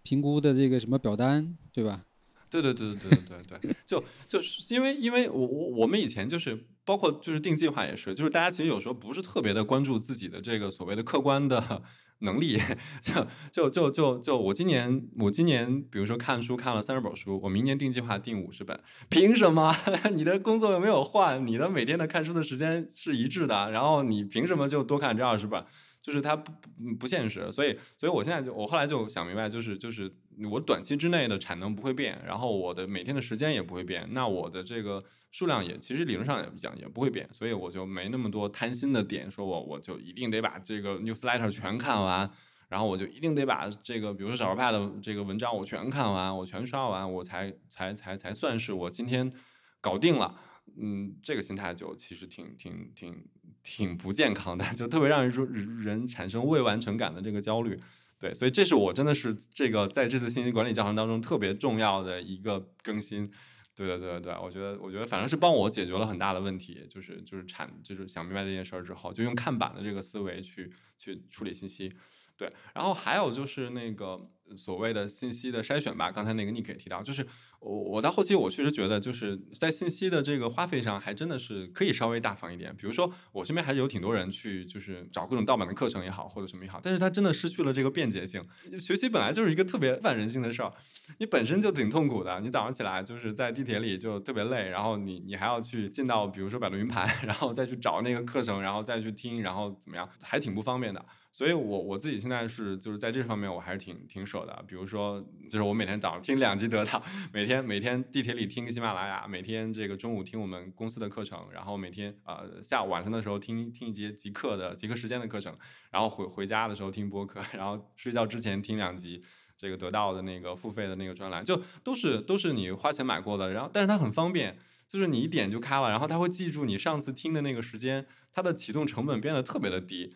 [0.03, 2.05] 评估的这个什么表单对吧？
[2.51, 3.19] 对对对对对
[3.49, 3.77] 对对。
[3.87, 6.59] 就就是因为因为我我我们以前就是
[6.91, 11.81] 包括就是定计划也是，就是大家其实有时候不是特别的关注自己的这个所谓的客观的
[12.23, 12.61] 能力，
[13.01, 18.77] 就就就就就我今年我今年比如说看书看了三十本书，我明年定计划定五十本，
[19.09, 19.73] 凭什么？
[20.13, 25.65] 你的工作又没有换，你的每天的看书的时间是一致的，然后你凭什么就多看这二十本？
[26.11, 30.13] 就是它不不不现实，所以所以我现在就我后来就想明白，就是就是
[30.51, 35.01] 我短期之内的产能不会变，然后我的每天的时间也不会变，那我的这个
[35.31, 42.29] 数量也其实理论上也讲也不会变，所以我就没那么多贪心的点，说我我就一定得把这个 newsletter 全看完，
[42.69, 49.33] 然后我就一定得把这个比如说小说派的这个文章我全看完，我全刷完，我才才才才算是我今天
[49.81, 50.41] 搞定了。
[50.77, 53.25] 嗯，这个心态就其实挺挺挺
[53.63, 57.81] 挺不健康的， 就特别让人说人产生未完成感的这个焦虑。
[58.19, 63.31] 对，所以这是我真的是这个在这次信息管理教程当中特别重要的一个更新。
[63.75, 71.91] 对对对对，我觉得我觉得反正是帮我解决了很大的问题，就是就是产就是想明白这件事儿之后，就用看板的这个思维去去处理信息。
[72.37, 74.21] 对，然后还有就是那个
[74.57, 77.27] 所谓的信息的筛选吧，刚才那个 Nick 也提到，就是。
[77.63, 82.75] 我我到后期我确实觉得就是在信息的这个花费上还真的是可以稍微大方一点。
[82.75, 88.43] 比如说我身边还是有挺多人去就是找各种盗版的课程也好或者什么也好，但是他真的失去了这个便捷性。
[88.81, 90.73] 学习本来就是一个特别反人性的事儿，
[91.19, 92.41] 你本身就挺痛苦的。
[92.41, 101.05] 你早上起来就是在地铁里就特别累，然后你你还要去进到比如说百度云盘，然后再去找那个课程，然后再去听，然后怎么样，还挺不方便的。
[101.33, 115.57] 所以，我我自己现在是就是在这方面我还是挺挺舍比如说，就是我每天早上听两集得到，每天每天地铁里听喜马拉雅，每天这个中午听我们公司的课程，然后每天呃下午晚上的时候听听一节极客的极客时间的课程，
[115.91, 119.23] 然后回回家的时候听播客，然后睡觉之前听两集
[119.57, 123.53] 这个得到的那个付费的那个专栏，就都是都是你花钱买过的。
[123.53, 124.57] 然后，但是它很方便，
[124.89, 130.15] 就是你一点就开了，然后它会记住你上次听的那个时间，它的启动成本变得特别的低。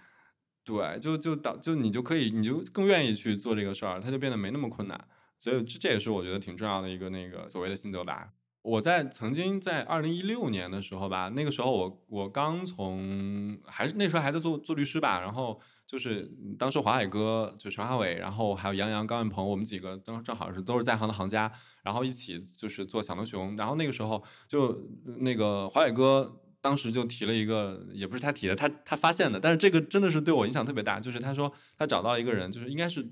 [0.65, 4.99] 对，就就导就你就可以，你就更愿意去做这个事儿，它就变得没那么困难。
[5.39, 8.31] 所以这这也是我觉得挺重要的一个那个所谓的心得吧。
[8.63, 21.53] 我在曾经在二零一六年的时候吧，那个时候我我刚从还是那时候还在做做律师吧，然后就是当时华海哥就陈华伟，然后还有杨洋、高彦鹏，我们几个正正好是都是在行的行家，
[21.83, 24.89] 然后一起就是做小能熊，然后那个时候就
[25.19, 26.41] 那个华海哥。
[26.65, 30.99] 当时就提了一个，也不是他提的，他他发现的，但是这个真的是对我影响特别大。
[30.99, 33.07] 就是他说他找到一个人，就是应该是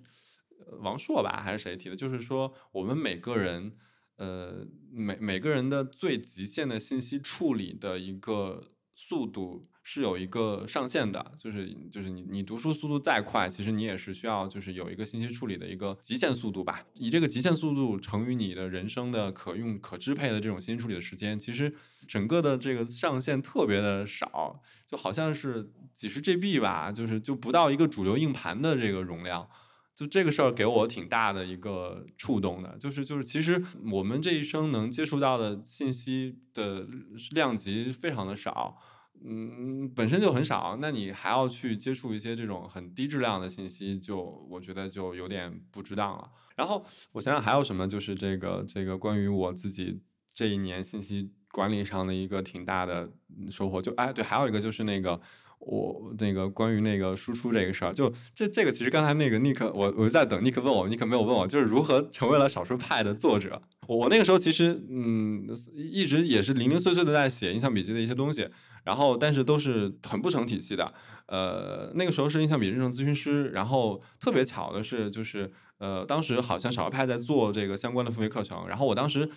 [0.80, 1.94] 王硕吧，还是谁提的？
[1.94, 3.76] 就是说我们每个人，
[4.16, 8.62] 呃，每每个人的最极限的信息处理的一个
[8.94, 9.68] 速度。
[9.84, 16.84] 是有一个上限的，就是就是你你读书速度再快，其实你也是需要就是有一个信息处理的一个极限速度吧。
[16.94, 21.74] 以这个极限速度乘以你的人生的可用可支配的这种信息处理的时间，其实
[22.06, 29.48] 整个的这个上限特别的少，就好像是几十 GB 吧，就是就不到一个主流硬盘的这个容量。
[29.94, 36.86] 就这个事儿给我挺大的一个触动的，就是就是其实我们这一生能接触到的信息的
[37.32, 38.78] 量级非常的少。
[39.24, 44.20] 嗯，本身就很少，那你还要去接触一些这种很低质量的信息，就
[44.50, 46.30] 我觉得就有点不值当了。
[46.56, 50.00] 然后我想想还有什么，就是这个这个关于我自己
[50.34, 53.10] 这一年信息管理上的一个挺大的
[53.50, 55.20] 收获，就哎对，还有一个就是那个。
[55.64, 63.62] 我那个关于那个输出这个事儿，就这这个其实刚才那个尼克，我我在等尼克问我，尼克没有问我，就是如何成为了少数派的作者。
[63.86, 68.48] 我我那个时候其实嗯，一直也是零零碎碎的在写印象笔记的一些东西，
[68.84, 70.92] 然后但是都是很不成体系的。
[71.26, 75.52] 呃，那个时候是印象笔认证咨询师，然后特别巧的是就是。
[75.78, 79.28] 呃，当时好像少儿派在做这个相关的付费课程，然后我当时，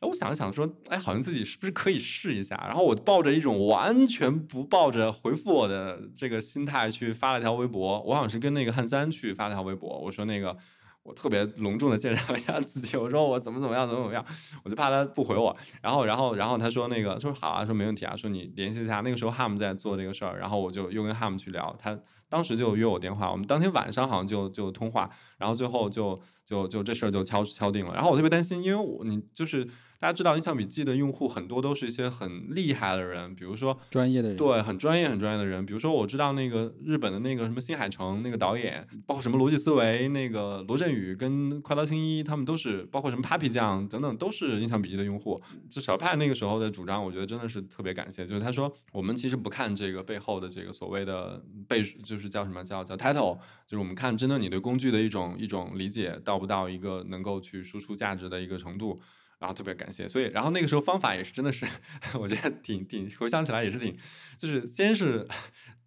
[0.00, 2.56] 哎，我想了想说，哎，好像自己是不是可以试一下？
[2.66, 10.56] 然后我抱着一种完全不抱着回复我的这个心态去发了一条微博，我好像是跟那个汉三去发了条微博，我说那个。
[11.02, 14.24] 我特别隆重的介绍一下自己，我说我怎么怎么样，怎么怎么样，
[14.62, 15.56] 我就怕他不回我。
[15.80, 19.00] 然后，然后，然后他说那个说好啊，说没问题啊，说你联系一下。
[19.00, 21.98] 那个时候 Ham 在做这个事儿，然后我就又跟 Ham 去聊，他
[22.28, 27.94] 当时就约我电话，我们当天晚上好像就就通话，然后最后就就就这事儿就敲敲定了。
[27.94, 29.68] 然后我特别担心，因为我你就是。
[30.02, 35.64] 大家知道，印象笔记的用户很多都是一些很厉害的人，比如说专业的人，对，很专业、很专业的人。
[35.64, 45.40] 比如说，我知道那个日本的那个什么新海诚那个导演，包括什么逻辑思维那个罗振宇跟快刀青衣，他们都是，包括什么 Papi 酱等等，都是印象笔记的用户。
[45.70, 48.26] 就小派那个时候的主张，我觉得真的是特别感谢。
[48.26, 53.36] 就是他说，我们其实不看这个背后的这个所谓的背，就是叫什么叫叫 title，
[53.68, 59.00] 就是我们看真的你对工具的一种一种理解到不到一个能够去输出价值的一个程度。
[59.42, 60.08] 然后特别感谢。
[60.08, 61.66] 所以，然后那个时候方法也是真的是，
[62.14, 63.98] 我觉得挺挺回想起来也是挺，
[64.38, 65.26] 就是先是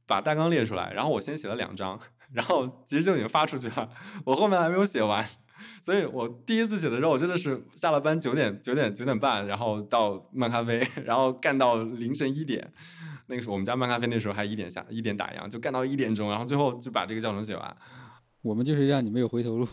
[0.06, 1.97] 把大纲列出来，然后我先写了两章，
[2.34, 3.89] 然后其实就已经发出去了，
[4.26, 5.26] 我后面还没有写完。
[5.82, 12.74] 所以我第一次写的时候，我真的是下了班九点九点九点半，然后到漫咖啡，然后干到凌晨一点。
[13.28, 17.78] 那个时候我们家漫咖啡那时候还一点下一点打烊，就干到一点钟，然后最后就把这个教程写完。
[18.41, 19.68] 我们就是让你没有回头路，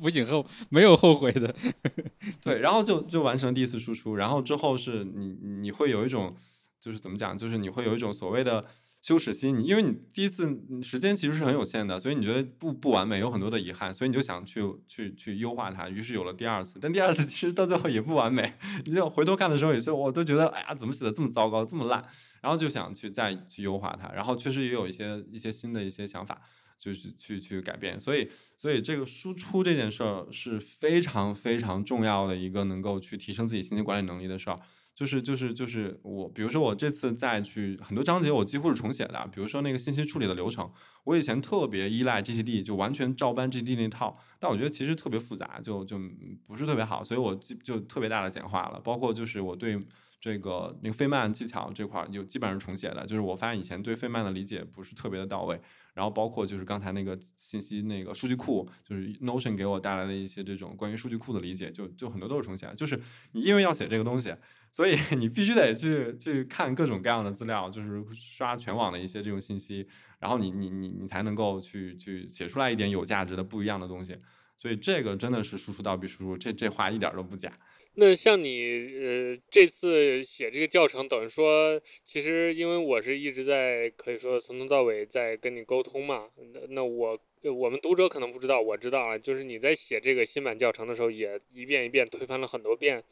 [0.00, 1.54] 不仅后没有后悔的。
[2.42, 6.34] 对，然后就就完成第一次输出，然后之后是你你会有一种
[6.80, 8.64] 就是怎么讲，就是你会有一种所谓的。
[9.02, 16.78] 羞耻心，因为你第一次时间其实是很有限的，所以你觉得不不完美，有很多的遗憾，所以你就想去去去优化它，于是有了第二次。
[16.78, 18.52] 但第二次 其实到最后也不完美，
[18.84, 22.04] 你就回头看的时候，有些我都觉得，哎呀，怎么写的这么糟糕，这么烂？
[22.42, 26.38] 然后就想去再去优化它，然后确实也有一些一些新的一些想法，
[26.80, 28.00] 就是去去改变。
[28.00, 34.58] 所以所以这个输出这件事儿是非常非常重要的一个能够去提升自己信息管理能力的事儿。
[34.92, 39.26] 就是就是就是我，比如说我这次再去很多章节，我几乎是重写的。
[39.32, 40.70] 比如说那个信息处理的流程，
[41.04, 45.98] 我以前特别依赖 GTD，就完全照搬 GTD 那套，但我觉得其实特别复杂，就就
[46.46, 48.80] 不是特别好，所以我就就特别大的简化了。
[48.80, 49.80] 包括就是我对
[50.20, 55.60] 这个那个费曼技巧这块有基本上重写的，就是我发现以前对费曼的理解不是特别的到位。
[55.92, 62.72] 然后包括就是刚才那个信息那个数据库，就是 Notion 给我带来的一些这种关于数据库的理解，就就很多都是重写。
[62.76, 62.98] 就是
[63.32, 64.34] 你因为要写这个东西。
[64.72, 69.84] 所以你必须得去去看各种各样的资料，就是刷全网的一些这种信息，
[70.20, 74.16] 然后你你你你才能够去去写出来一点有价值的不一样的东西。
[74.56, 77.52] 所以这个真的是输出倒逼输出，这这话一点都不假。
[77.94, 78.62] 那像你
[79.00, 87.20] 呃这次写这个教程，等于说其实因为我是一直在可以说从头到尾在跟你沟通嘛，那那我。
[87.42, 93.02] 我们读者可能不知道，我知道啊，就是你在写这个新版教程的时候，也一遍一遍推翻了很多遍。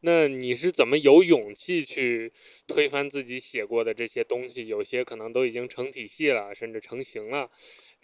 [0.00, 2.32] 那你是怎么有勇气去
[2.66, 4.66] 推翻自己写过的这些东西？
[4.66, 7.48] 有些可能都已经成体系了，甚至成型了，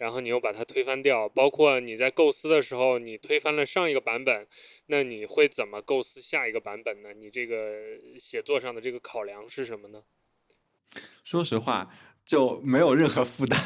[0.03, 1.29] 然后你又把它推翻掉。
[1.29, 4.45] 包括你在构思的时候，你推翻了上一个版本，
[4.87, 7.13] 那你会怎么构思下一个版本呢？
[7.13, 7.55] 你这个
[8.19, 10.03] 写作上的这个考量是什么呢？
[11.23, 11.89] 说实话，
[12.25, 13.57] 就没有任何负担。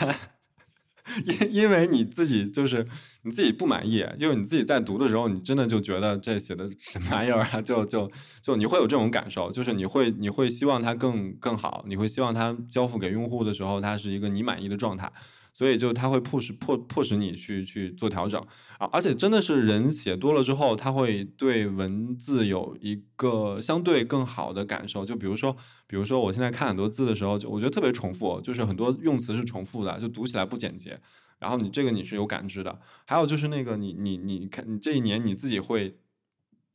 [1.26, 2.86] 因因为你自己就是
[3.24, 7.62] 你自己不满意，就是你自己在读的时候，你真的就觉得这写的什么玩意儿啊？
[7.64, 8.12] 就就
[8.44, 15.10] 就你会有这种感受，就是你会你会希望它更更好，你会希望它交付给用户的时候，它是一个你满意的状态。
[15.58, 18.40] 所以就它会迫使迫迫使你去去做调整
[18.78, 25.04] 啊，而且真的是人写多了之后，他会对文字有一个相对更好的感受。
[25.04, 31.00] 就比如说，比如说我现在看很多字的时候，就我觉得特别重复，就是很多用词是重复的，就读起来不简洁。
[31.40, 32.80] 然后你这个你是有感知的。
[33.08, 35.98] 还有就是那个你你你看你这一年你自己会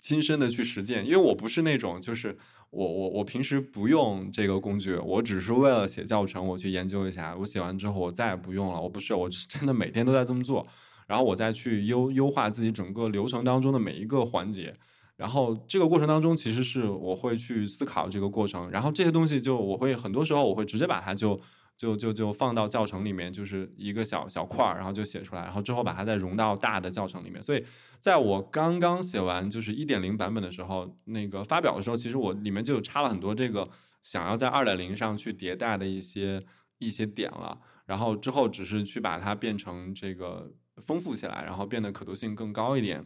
[0.01, 2.37] 亲身的去实践，因为我不是那种就是。
[2.73, 7.37] 我我我平时不用这个工具，我只是为了写教程，我去研究一下。
[7.39, 8.81] 我写完之后，我再也不用了。
[8.81, 10.67] 我不是，我是真的每天都在这么做。
[11.07, 14.75] 然后我再去优优化自己整个流程当中的每一个环节。
[15.17, 18.71] 然后这个过程当中，其实是我会去思考这个过程。
[18.71, 21.39] 然后这些东西就我会很多时候我会直接把它就。
[21.83, 27.43] 就就就放到教程里面，就是一个小小块儿，然后就写出来，然后之后把它再融到大的教程里面。
[27.43, 27.65] 所以，
[27.99, 33.69] 在我刚刚写完就是一点零版本的时候，那个发表的时候，其实我里面就插了很多这个
[34.05, 36.41] 想要在二点零上去迭代的一些
[36.79, 37.59] 一些点了。
[37.85, 43.05] 然后之后只是去把它变成这个丰富起来，然后变得可读性更高一点，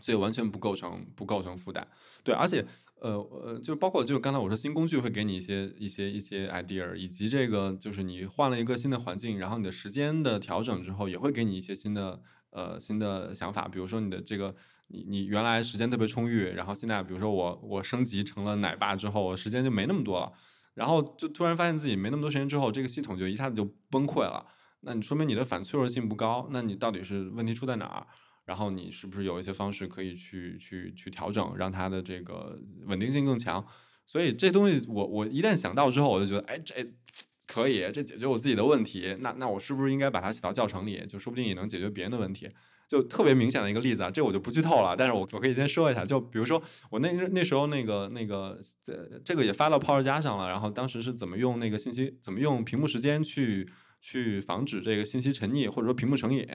[0.00, 1.84] 所以完全不构成不构成负担。
[2.22, 2.64] 对，而且。
[3.00, 12.20] 呃呃，就包括就刚才我说新工具会给你一些一些一些 idea，以及这个就是你换了一个新的环境，然后你的时间的调整之后，也会给你一些新的
[12.50, 13.68] 呃新的想法。
[13.68, 14.54] 比如说你的这个
[14.88, 20.32] 你你原来时间特别充裕，然后现在比如说我我升级成了奶爸之后，我时间就没那么多了，
[20.74, 24.46] 然后就突然发现自己没那么多时间之后，这个系统就一下子就崩溃了。
[24.80, 28.06] 那你说明你的反脆弱性不高，那你到底是问题出在哪儿？
[28.46, 33.62] 然后你是不是有一些方式可以去去去调整，让它的这个稳定性更强？
[34.06, 36.74] 所以这东西我我一旦想到之后，我就觉得，哎，这
[37.46, 39.16] 可以，这解决我自己的问题。
[39.20, 41.04] 那那我是不是应该把它写到教程里？
[41.08, 42.48] 就说不定也能解决别人的问题。
[42.88, 44.94] 就特别明显的一个例子啊，这我就不剧透了。
[44.96, 53.68] 但是我我可以先说一下，就比如说我那那时候那个那个这这个也发到 Power 加上了，然后当时是怎么用那个信息，怎么用屏幕时间去
[54.00, 56.46] 去防止这个信息沉溺，或者说屏幕成瘾。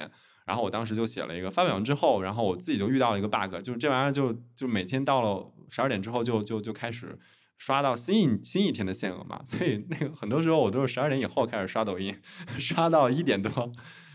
[0.45, 7.17] 然后我当时就写了一个，发表完之后，然后我自己就遇到了一个 bug，就是这玩意儿就就每天到了十二点之后就就就开始
[7.57, 12.15] 刷到新一新一天的限额嘛，所以那个很多时候我都是十二点以后开始刷抖音，
[12.57, 13.71] 刷到一点多，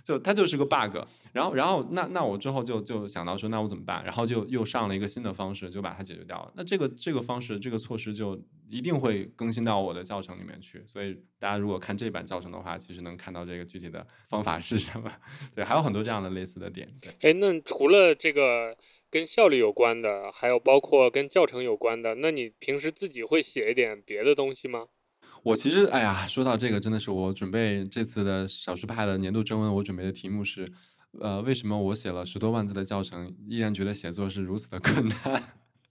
[0.07, 0.97] 就它就是个 bug。
[1.33, 4.05] 然后，然后那那我之后就就想到说，那我怎么办？
[4.05, 6.53] 然后就又上了一个新的方式，就把它解决掉了。
[6.55, 8.41] 那这个这个方式，这个措施就
[8.71, 10.85] 一定会更新到我的教程里面去。
[10.87, 15.13] 所以大家如果看这版教程的话，其实能看到这个具体的方法是什么。
[15.57, 16.89] 对，还有很多这样的类似的点。
[17.03, 18.77] 对，哎，那除了这个
[19.11, 24.87] 跟效率有关的，还有包括跟教程有关的，那你平时自己会写一点别的东西吗？
[25.47, 30.68] 我其实，哎呀，说到这个，真的是我准备这次的少数派的年度征文，我准备的题目是，
[31.20, 35.44] 呃，为什么我写了十多万字的教程，依然觉得写作是如此的困难？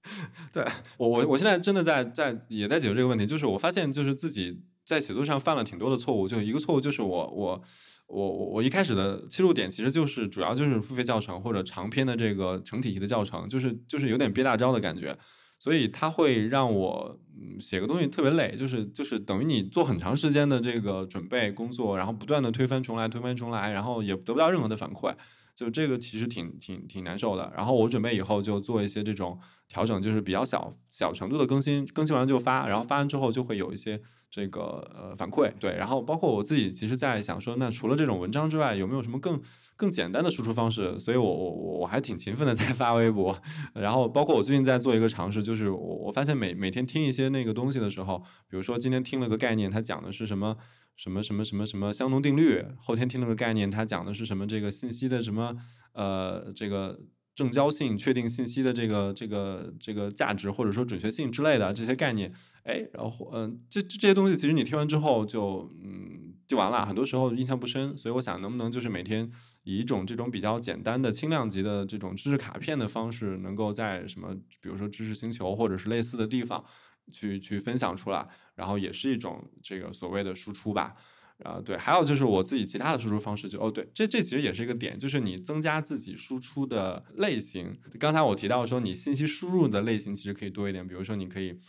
[0.52, 0.66] 对
[0.98, 7.64] 我，我我现在真的在在也在解决这个问题，就是我发现，就是自己在写作上犯了挺多的错误，就一个错误就是我我
[8.08, 15.18] 我我我一开始的切入点其实就是主要就是付费教程或者长篇的这个成体系的教程，就是就是有点憋大招的感觉。
[15.58, 25.16] 所以它会让我嗯写个东西特别累，就是就是等于你做很长时间的这个准备工作，然后不断的推翻重来，推翻重来，然后也得不到任何的反馈，
[25.56, 27.52] 就这个其实挺挺挺难受的。
[27.56, 34.02] 然后我准备以后就做一些这种调整，就是比较小小程度的更新，更新完就发，然后发完之后就会有一些。
[34.36, 39.42] 这个呃反馈对，然后包括我自己，其实在想说，那除了这种文章之外，有没有什么更
[39.78, 41.00] 更简单的输出方式？
[41.00, 43.42] 所以我我我我还挺勤奋的 在发微博，
[43.76, 48.18] 然后包括我最近在做一个尝试，就是我我发现每每天听一些那个东西的时候，
[48.50, 50.58] 比如说今天听了个概念，它讲的是什么
[50.98, 55.56] 什么什么什么什么相同定律，后天听了个概念，它讲的是什么这个信息的什么
[55.94, 57.00] 呃这个。
[57.36, 62.32] 正交性、确定信息的这个、这个、这个价值，或者说准确性之类的这些概念，
[62.66, 67.96] 哎，然后嗯，这这些东西其实你听完之后就嗯就完了，很多时候印象不深。
[67.98, 69.32] 所以我想，能不能就是每天
[69.64, 76.64] 以一种这种比较简单的轻量级的这种知识卡片的方式，能够在什么，比如说知识星球或者是类似的地方
[77.12, 80.96] 去去分享出来，然后也是一种这个所谓的输出吧。
[81.44, 87.78] 啊，对，还有就是我自己其他的输出方式，就哦，对，这这其实也是一个点，就是你增加自己输出的类型。
[88.00, 91.60] 刚才我提到说，你信息输入的类型其实可以多一点，比如说你可以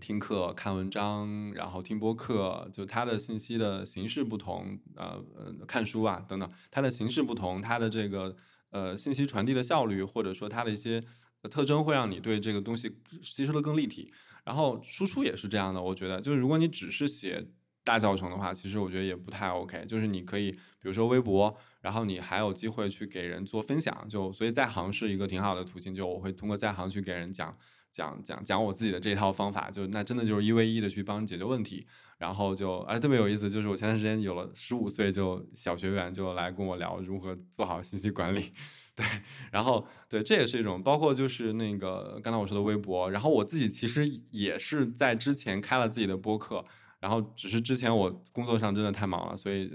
[0.00, 8.36] 听课、看文章，然后听播客，就它的信息的形式不同，呃呃，看书啊等等，它的形式不同，它的这个
[8.70, 11.02] 呃信息传递的效率，或者说它的一些
[11.50, 14.12] 特征，会让你对这个东西吸收的更立体。
[14.44, 17.48] 然后输出也是这样的，我觉得，就是如果你只是写。
[17.84, 19.84] 大教程的话，其实我觉得也不太 OK。
[19.86, 25.92] 就是你可以，比如说微博，然后你还有机会去给人做分享，就所以在行是一个挺好的途径。
[25.92, 27.58] 就我会通过在行去给人讲
[27.92, 31.86] 讲讲讲我自己的这套方法，就那真的就是一 v 一的去帮你解决问题。
[32.18, 38.52] 然后就哎特别有意思，就是我前段时间有了十五岁就小学员就来跟我聊如何做好信息管理，
[38.94, 39.04] 对，
[39.50, 46.64] 然后对这也是一种，包括就是那个刚才我说的微博，然后我自己其实也是在之前开了自己的播客。
[47.00, 49.68] 然后只是之前我工作上真的太忙了，所以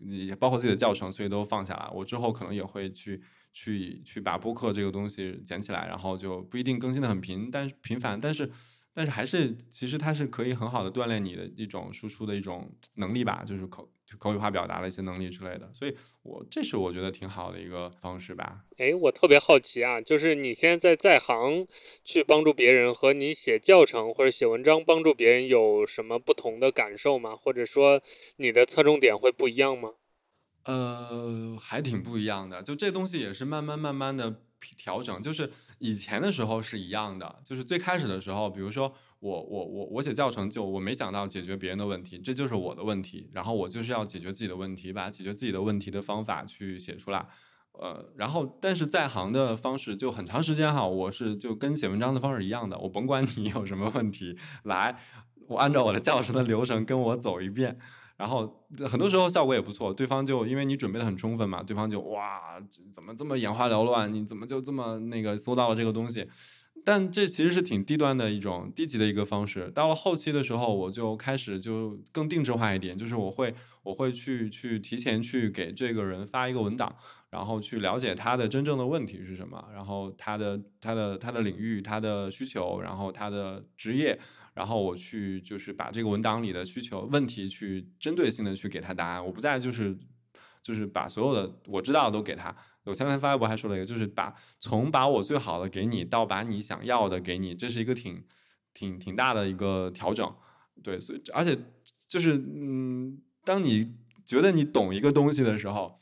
[0.00, 1.88] 也包括自己的教程，所以都放下了。
[1.94, 3.22] 我之后可能也会去
[3.52, 8.50] 去去把播客这个东西捡起来，然后就不一定更新的很频，但是频繁，但是。
[8.94, 15.72] 但是还是，其实它是可以很好的锻炼你的一种输出的一种能力吧，就是口口语化表达的一些能力之类的。
[15.72, 18.66] 所以，我这是我觉得挺好的一个方式吧。
[18.76, 21.66] 哎，我特别好奇啊，就是你现在在在行
[22.04, 27.34] 去帮助别人，和你写教程或者写文章帮助别人有什么不同的感受吗？
[27.34, 28.02] 或者说
[28.36, 29.94] 你的侧重点会不一样吗？
[30.64, 32.62] 呃，还挺不一样的。
[32.62, 34.40] 就这东西也是慢慢慢慢的
[34.76, 35.50] 调整，就是。
[35.84, 47.26] 以前的时候是一样的，就是最开始的时候，比如说我我我我写教程，就我没想到解决别人的问题，这就是我的问题，然后我就是要解决自己的问题，把解决自己的问题的方法去写出来，
[47.72, 54.96] 呃，然后但是在行的方式就很长时间哈，我是就跟写文章的方式一样的，我甭管你有什么问题，来，
[55.48, 57.76] 我按照我的教程的流程跟我走一遍。
[58.22, 62.56] 然后很多时候效果也不错，对方就因为你准备的很充分嘛，对方就哇，
[62.94, 64.14] 怎么这么眼花缭乱？
[64.14, 66.28] 你怎么就这么那个搜到了这个东西？
[66.84, 69.68] 但这其实是挺低端的一种低级的一个方式。
[69.74, 73.52] 到了后期的时候，我就开始就更定制化一点，就是我会
[73.82, 76.94] 我会去去提前去给这个人发一个文档，
[77.30, 84.16] 然后去了解他的真正的问题是什么，然后他的他的他的领域、他的需求，然后他的职业。
[84.54, 89.96] 然后我去就是把这个文档里的需求问题去针对性的去给他答案，我不再就是
[90.62, 92.54] 就是把所有的我知道的都给他。
[92.84, 98.22] 我前两天发微博还说了一个，就是把从把我最好的给你到把你想要的给你，这是一个挺
[98.74, 100.34] 挺挺大的一个调整。
[100.82, 101.58] 对，所以而且
[102.08, 103.94] 就是嗯，当你
[104.24, 106.00] 觉得你懂一个东西的时候，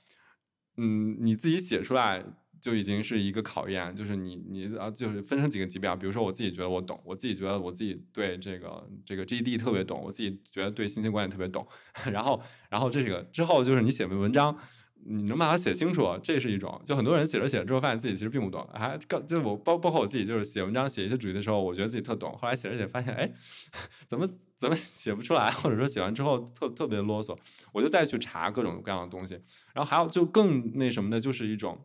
[0.76, 2.24] 嗯，你自己写出来。
[2.61, 5.96] 就已经是一个考验，就是你你啊，就是分成几个级别啊。
[5.96, 11.66] 比如说，我自己觉得我懂，我自己觉得我自己对这个这个 GD 特别懂，我自己觉得对信息管理特别懂。
[12.12, 14.56] 然后，然后这个之后就是你写文章，
[15.04, 16.80] 你能把它写清楚，这是一种。
[16.84, 23.32] 就很多人写着写着之后，发现自己其实并不懂，还更就我包包括我自己，就是写文章写一些主题的时候，我觉得自己特懂，后来写着写发现，哎，
[24.06, 24.26] 怎么
[24.58, 27.34] 怎么写不出来，或者说写完之后特特别啰嗦，
[27.72, 29.34] 我就再去查各种各样的东西。
[29.72, 31.78] 然后还有就更那什么的，就是一种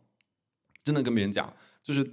[0.86, 2.08] 真的跟别人讲，就是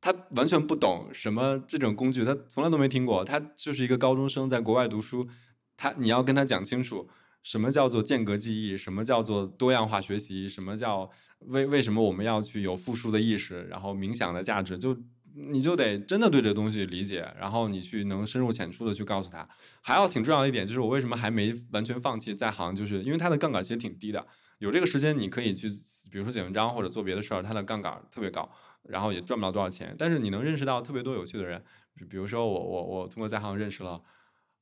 [0.00, 5.28] 他完全不懂什么这种工具，他从来都没听过，他就是一个高中生在国外读书，
[5.76, 7.08] 他你要跟他讲清楚。
[7.44, 8.76] 什么叫做间隔记忆？
[8.76, 10.48] 什么叫做多样化学习？
[10.48, 11.08] 什么叫
[11.38, 13.62] 为为什么我们要去有复述的意识？
[13.70, 14.96] 然后冥想的价值，就
[15.32, 19.48] 你就得真的对这东西理解，然后你去能深入浅出的去告诉他。
[19.80, 22.74] 还要挺重要的一点就是，我为什么还没完全放弃在行？
[22.74, 24.26] 就是因为它的杠杆其实挺低的，
[24.58, 25.68] 有这个时间你可以去，
[26.10, 28.50] 比如说写文章或者做别的事儿，它的杠杆特别高，
[28.84, 29.94] 然后也赚不了多少钱。
[29.98, 31.62] 但是你能认识到特别多有趣的人，
[32.08, 34.02] 比如说我我我通过在行认识了。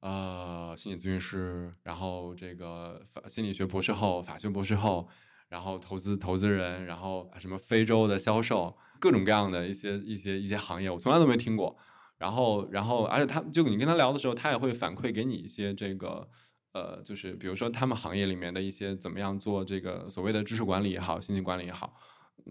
[0.01, 5.09] 呃，心理咨询师，然后这个法心理学博士后、法学博士后，
[5.49, 11.75] 然后投资投资人，然后什么非洲的销售，各种各样的一些一些一些行业，我从来都没听过。
[12.19, 16.29] 然后，然后，而且他就你跟他聊的时候，他也会反馈给你一些这个
[16.75, 21.99] 呃，就是比如说他们行业里面的一些怎么样做这个所谓的知识管理也好，信息管理也好。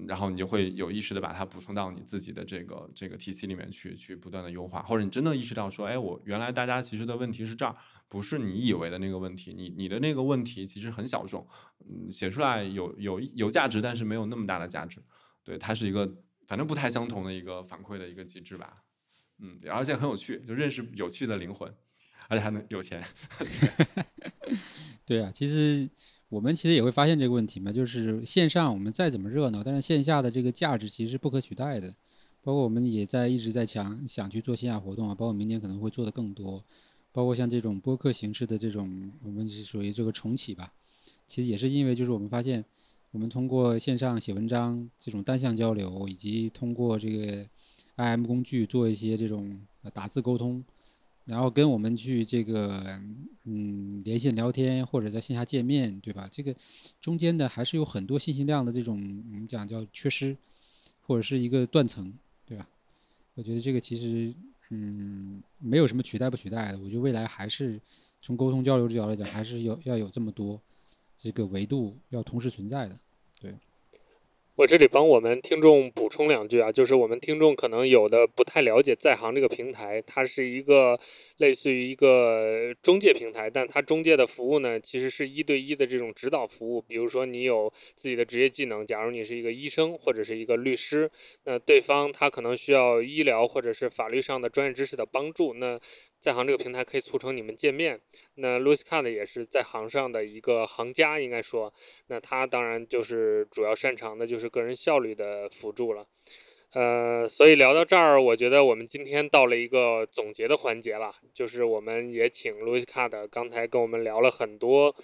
[0.07, 7.76] 然后你就会有意识的把它补充到你自己的这个这个体系里面去，去不断的优化，或者你真的意识到说，哎，我原来大家其实的问题是这儿，
[8.07, 11.45] 不是你以为的那个问题，你你的那个问题其实很小众，
[11.82, 14.99] 嗯，写出来有有有价值，但是没有那么大的价值，
[15.43, 16.11] 对，它是一个
[16.47, 18.82] 反正不太相同的一个反馈的一个机制吧，
[19.39, 21.71] 嗯，而且很有趣，就认识有趣的灵魂，
[22.28, 23.03] 而且还能有钱，
[25.05, 25.89] 对啊，其实。
[26.30, 31.93] 我们其实也会发现这个问题嘛，就是线上我们再怎么热闹，但是线下的这个价值其实是不可取代的。
[32.41, 36.63] 包括我们也在一直在想想去做线下活动啊，包括明年可能会做的更多。
[37.11, 40.74] 包括像这种播客形式的这种，我们是属于这个重启吧。
[41.28, 42.65] 其实也是因为就是我们发现，
[43.11, 47.45] 我们通过线上写文章这种单向交流，以及通过这个
[47.97, 49.61] IM 工具做一些这种
[49.93, 50.63] 打字沟通。
[51.26, 52.99] 然后跟我们去这个
[53.45, 56.28] 嗯连线聊天或者在线下见面，对吧？
[56.32, 56.55] 这个
[56.99, 60.36] 中间的还是有很多信息量的这种我们讲叫缺失，
[61.01, 62.13] 或者是一个断层，
[62.45, 62.67] 对吧？
[63.36, 64.34] 我觉得这个其实
[64.69, 67.80] 嗯没有什么取代不取代的，我觉得未来还是
[68.21, 70.59] 从沟通交流这角度来讲，还是有要有这么多
[71.17, 72.97] 这个维度要同时存在的，
[73.39, 73.53] 对。
[74.56, 80.99] 我这里帮我们听众补充两句啊，就是我们听众可能有的不太了解在行这个平台，它是一个
[81.38, 86.80] 类似于一个中介平台，但它中介的服务呢，其实是一对一的这种指导服务。
[86.80, 91.10] 比如说你有自己的职业技能，假如你是一个医生或者是一个律师，
[91.45, 95.80] 那对方他可能需要医疗或者是法律上的专业知识的帮助，那。
[96.24, 97.99] 在行这个平台可以促成你们见面，
[98.36, 101.74] 那 Louis Card 也是在行上的一个行家，应该说，
[102.07, 106.07] 那他当然就是主要擅长的就是个人效率的辅助了，
[106.71, 114.95] 呃，所以聊到这儿，我觉得我们今天到了一个总结的环节了，就是我们也请 Louis Card 刚才跟我们聊了很多，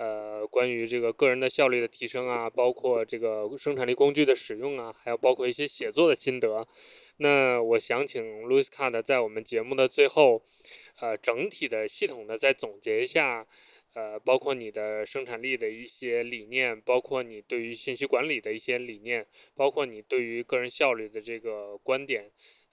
[0.00, 6.66] 呃，关于这个个人的效率的提升啊，包括这个生产力工具的使用啊，还有包括一些写作的心得。
[7.18, 10.42] 那我想请 Louis Card 在我们节目的最后，
[11.00, 13.46] 呃，整体的系统的再总结一下，
[13.92, 22.30] 呃，包括你的生产力的一些理念，包括你对于信息管理的一些理念，包括你对于个人效率的这个观点，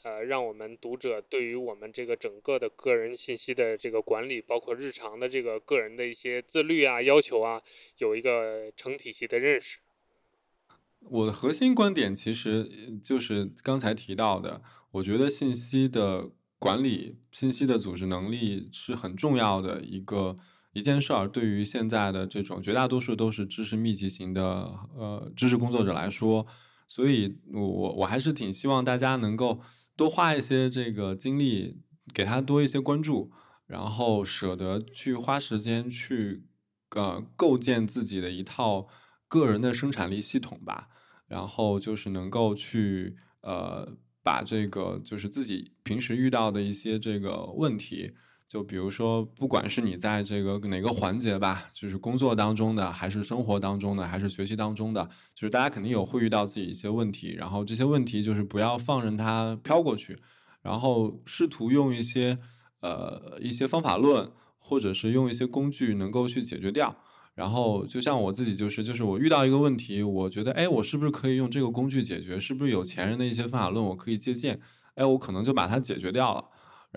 [0.07, 7.61] 呃，让我们读者对于我们这个整个的个人信息的这个管理，包括日常的这个个人的一些自律啊、要求啊，
[7.97, 9.79] 有一个成体系的认识。
[11.01, 12.69] 我的核心观点其实
[13.03, 20.37] 就是刚才提到的，我觉得信息的管理、信息的组织能力是很重要的一个
[20.71, 21.27] 一件事儿。
[21.27, 24.41] 对于现在的这种绝大多数都是知识密集型的
[24.95, 26.47] 呃知识工作者来说，
[26.87, 29.59] 所以我我我还是挺希望大家能够
[29.97, 31.81] 多花一些这个精力，
[32.13, 33.33] 给他多一些关注，
[33.65, 36.45] 然后舍得去花时间去
[36.91, 38.87] 呃构建自己的一套。
[39.29, 40.87] 个人的生产力系统吧，
[41.27, 48.13] 然后就是能够去呃把这个就是自己平时遇到的一些这个问题，
[48.47, 60.17] 就比如说不管是你在这个哪个环节吧，就是工作当中的，还是生活当中的，还是学习当中的，就是大家肯定有会遇到自己一些问题，然后这些问题就是不要放任它飘过去，
[60.61, 62.39] 然后试图用一些
[62.79, 66.95] 呃一些方法论，或者是用一些工具能够去解决掉。
[67.35, 72.39] 然后就像我自己就是就是我遇到一个问题，我觉得哎，我是不是可以用这个工具解决？
[72.39, 74.59] 是不是有前人的一些方法论我可以借鉴？
[74.95, 76.45] 哎，我可能就把它解决掉了。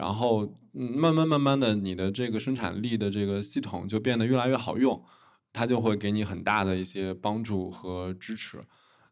[0.01, 5.05] 然后慢慢慢慢的，你的这个生产力的这个系统就变得越来越好用。
[5.53, 8.63] 它就会给你很大的一些帮助和支持。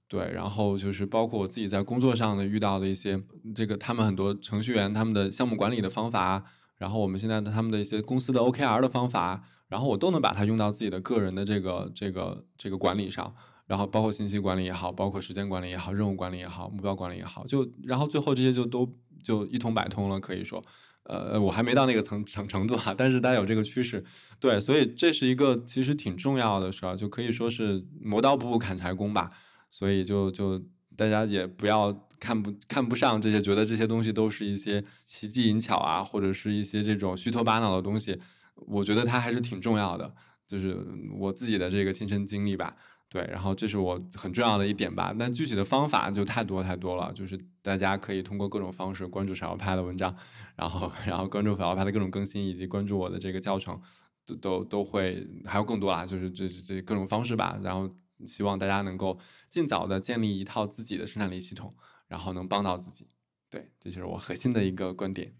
[0.06, 3.20] 对，然后就是包括我自己在工作上的遇到的一些，
[3.54, 6.44] 这个他们很多程序员他们的项目管理的方法，
[6.76, 13.34] 然后我们现在的他们的一些公司的 OKR 的方法，然后我都能把它用到自己的个人的这个这个这个管理上，
[13.66, 18.88] 然后包括信息管理也好，包括时间管理也好，任务管理也好，目标管理也好，就然后最后这些就都
[19.22, 20.64] 就一通百通了，可以说，
[21.04, 24.04] 呃，我还没到那个层程程度啊，但是大家有这个趋势，
[24.40, 29.30] 对，所以这是一个其实挺重要的事儿，就可以说是磨刀不误砍柴工吧。
[29.70, 30.58] 所以就就
[30.96, 38.18] 大家也不要看不看不上这些，觉得这些东西都是一些奇技淫巧啊，或者是一些这种虚头巴脑的东西。
[38.54, 40.14] 我觉得它还是挺重要的，
[40.46, 40.76] 就是
[41.18, 42.74] 我自己的这个亲身经历吧。
[43.08, 45.14] 对，然后这是我很重要的一点吧。
[45.18, 50.14] 但具体的方法就太多太多了，就是大家可以通过各种方式关注小派的文章，
[50.56, 53.80] 然后然后关注小派的各种更新，以及关注我的这个教程，
[54.26, 57.88] 都都都会还有更多啊，就是这这各种方式吧，然后。
[58.26, 59.16] 希望大家能够
[59.48, 61.72] 尽早的建立一套自己的生产力系统，
[62.08, 63.06] 然后能帮到自己。
[63.48, 65.32] 对，这就是我核心的一个观点。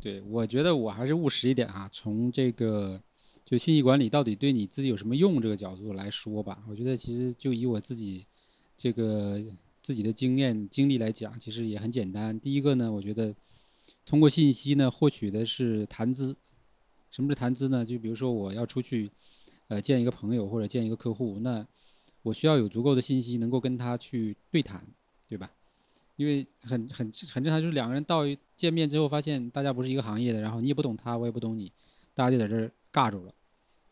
[0.00, 3.02] 对，我觉得我还是务实一点啊，从这个
[3.46, 6.62] 就信息管理到底对你自己有什么用这个角度来说吧。
[6.68, 8.26] 我觉得其实就以我自己
[8.76, 9.40] 这个
[9.80, 12.38] 自己的经验经历来讲，其实也很简单。
[12.40, 13.32] 第一个呢，我觉得
[14.04, 16.36] 通过信息呢获取的是谈资。
[17.12, 17.84] 什么是谈资呢？
[17.84, 19.08] 就比如说我要出去
[19.68, 21.64] 呃见一个朋友或者见一个客户，那
[22.22, 24.84] 我需要有足够的信息，能够跟他去对谈，
[25.28, 25.50] 对吧？
[26.16, 28.24] 因为很很很正常，就是两个人到
[28.56, 31.70] 见面之后，发现大家不是一个行业的，然后你也不懂他，我也不懂你，
[32.12, 33.32] 大家就在这儿尬住了。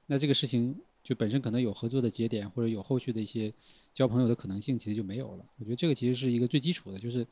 [0.07, 3.53] 那这个事情就本身可能有合作的节点，或者有后续的一些
[3.93, 5.45] 交朋友的可能性，其实就没有了。
[5.59, 7.27] 我觉得这个其实是一个最基础的，就是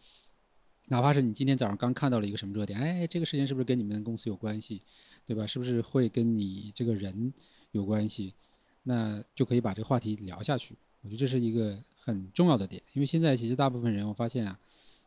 [0.87, 4.81] 哪怕是你今天早上刚看到了一个什么热点，哎，这个事情是不是跟你们公司有关系，
[5.25, 5.47] 对吧？
[5.47, 7.33] 是不是会跟你这个人
[7.73, 8.33] 有关系？
[8.85, 10.75] 那就可以把这个话题聊下去。
[11.03, 14.59] 我觉得这是一个很重要的点，因为现在其实大部分人我发现啊，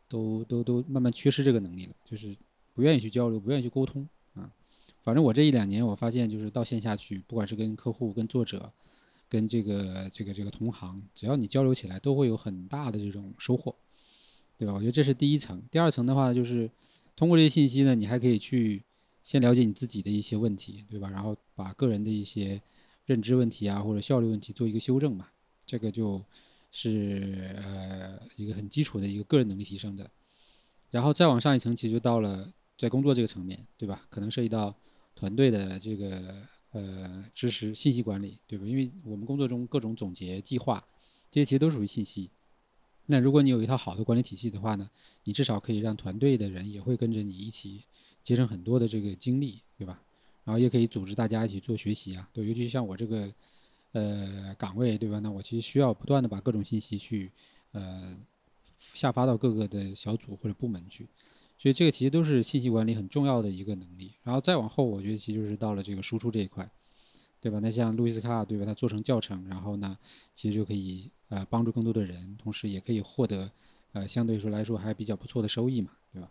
[0.08, 2.34] 都都都慢慢缺失这个能力了，就是
[2.74, 4.08] 不愿意去交流，不愿意去沟通。
[5.06, 8.72] 反正我这一两年我发现，就是到线下去，不管是跟客户、跟作者、
[9.28, 13.72] 跟这个这个这个同行，只要你交流起来，都会有很大的这种收获，
[14.58, 14.74] 对吧？
[14.74, 15.62] 我觉得这是第一层。
[15.70, 16.68] 第二层的话，就是
[17.14, 18.82] 通过这些信息呢，你还可以去
[19.22, 21.08] 先了解你自己的一些问题，对吧？
[21.08, 22.60] 然后把个人的一些
[23.04, 25.28] 认知问题啊或者效率问题做一个修正嘛。
[25.64, 26.20] 这个就
[26.72, 30.10] 是呃一个很基础的一个个人能力提升的，
[30.90, 34.04] 然后再往上一层，其实就到了在工作这个层面，对吧？
[34.10, 34.76] 可能涉及到
[35.16, 36.36] 团队的这个
[36.70, 38.64] 呃知识、信息管理，对吧？
[38.64, 40.86] 因为我们工作中各种总结、计划，
[41.28, 42.30] 这些其实都属于信息。
[43.06, 44.88] 那如果你有一套好的管理体系的话呢，
[45.24, 47.82] 你至少可以让团队的人也会跟着你一起
[48.22, 50.00] 节省很多的这个精力，对吧？
[50.44, 53.32] 然后也可以组织大家一起做学习啊，对，尤其像我这个。
[53.92, 55.20] 呃，岗位对吧？
[55.20, 57.30] 那我其实需要不断的把各种信息去，
[57.72, 58.14] 呃，
[58.92, 61.06] 下发到各个的小组或者部门去，
[61.58, 64.12] 所以这个其实都是信息管理很重要的一个能力。
[64.22, 66.68] 然后再往后，我觉得其实就是到了这个输出这一块，
[67.40, 67.58] 对吧？
[67.60, 68.64] 那像路易斯卡对吧？
[68.64, 69.96] 它做成教程，然后呢，
[70.34, 73.50] 其实就可以呃帮助更多的人，同时也可以获得
[73.92, 76.30] 呃相对说来说还比较不错的收益嘛，对吧？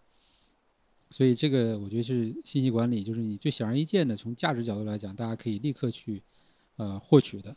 [1.12, 6.22] 所以这个我觉得是信息管理，就是你最显而易见的，从价值角度来讲，大家可以立刻去。
[6.78, 7.56] 呃，获取的，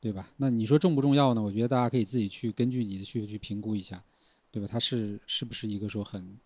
[0.00, 0.28] 对吧？
[0.38, 1.40] 那你说重不重要呢？
[1.40, 4.02] 我觉得大家可以自己去根据你的需求去评估一下，
[4.50, 4.66] 对吧？
[4.68, 6.36] 它是是不是一个说很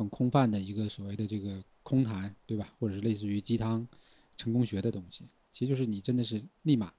[0.00, 2.72] 很空泛的一个所谓的这个空谈，对吧？
[2.78, 3.86] 或者是类似于鸡汤
[4.34, 6.90] 成功学的东西，其实就是你真的是立马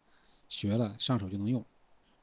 [0.48, 1.66] 学了上手就能用。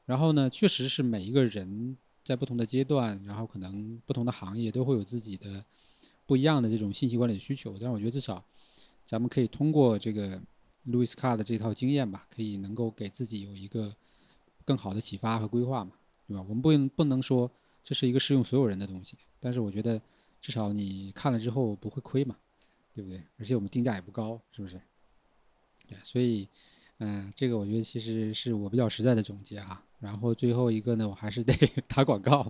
[0.05, 5.65] 然后呢，确实是每一个人在不同的阶段，然后可能不同的行业都会有自己的
[6.25, 7.71] 不一样的这种信息管理需求。
[7.73, 8.41] 但是我觉得至少
[9.05, 10.41] 咱们可以通过这个。
[10.85, 13.93] 路易斯卡的这套经验吧，可以能够给自己有一个
[14.63, 15.91] 更好的启发和规划嘛，
[16.25, 16.43] 对吧？
[16.47, 17.51] 我们不能不能说
[17.83, 20.01] 这是一个适用所有人的东西，但是我觉得
[20.41, 22.35] 至少你看了之后不会亏嘛，
[22.93, 23.21] 对不对？
[23.37, 24.79] 而且我们定价也不高，是不是？
[25.87, 26.47] 对，所以，
[26.99, 29.83] 嗯，这个我觉得其实是我比较实在的总结哈。
[29.99, 31.53] 然后最后一个呢，我还是得
[31.87, 32.49] 打广告，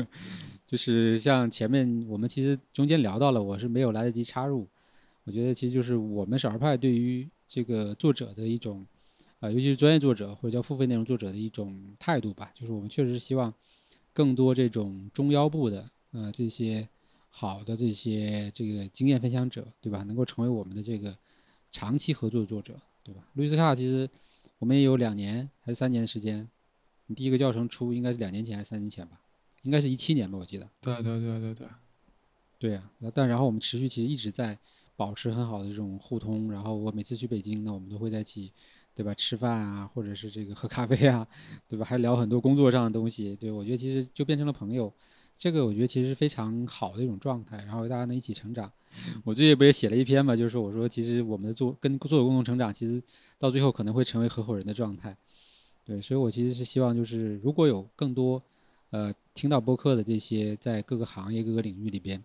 [0.66, 4.66] 就是像前面我们其实中间聊到了，我是没有来得及插入，
[5.24, 8.86] 我觉得其实就是我们少儿派对于这个作者的一种，
[9.40, 13.52] 啊，尤其是专业作者或者叫付费内容作者的一种态度吧，就是我们确实是希望
[14.14, 16.88] 更多这种中腰部的，呃，这些
[17.28, 20.02] 好的这些这个经验分享者，对吧？
[20.02, 21.16] 能够成为我们的这个
[21.70, 23.22] 长期合作作者，对吧？
[23.34, 24.08] 路易斯卡其实
[24.58, 26.48] 我们也有两年还是三年的时间，
[27.06, 29.20] 你第一个教程出应该是两年前还是三年前吧？
[29.62, 30.68] 应该是一七年吧，我记得。
[30.80, 31.66] 对对对对对。
[32.58, 34.58] 对呀，但然后我们持续其实一直在。
[34.98, 38.50] 保持很好的这种互通，然后我每次去北京，那我们都会在一起
[38.96, 39.14] 对吧？
[39.14, 41.24] 吃饭啊，或者是这个喝咖啡啊，
[41.68, 41.84] 对吧？
[41.84, 44.92] 还聊很多工作上的东西，对我觉得其实就变成了朋友。
[45.38, 48.70] 这个我觉得其实是非常好的一种状态，然后大家能一起成长。
[49.22, 53.00] 我最近不是写了一篇嘛，就是说我说其实我们的做跟做共同成长，其实
[53.38, 55.16] 到最后可能会成为合伙人的状态。
[55.84, 58.42] 对，所以我其实是希望就是如果有更多
[58.90, 62.20] 呃听到播客的这些在各个行业各个领域里边，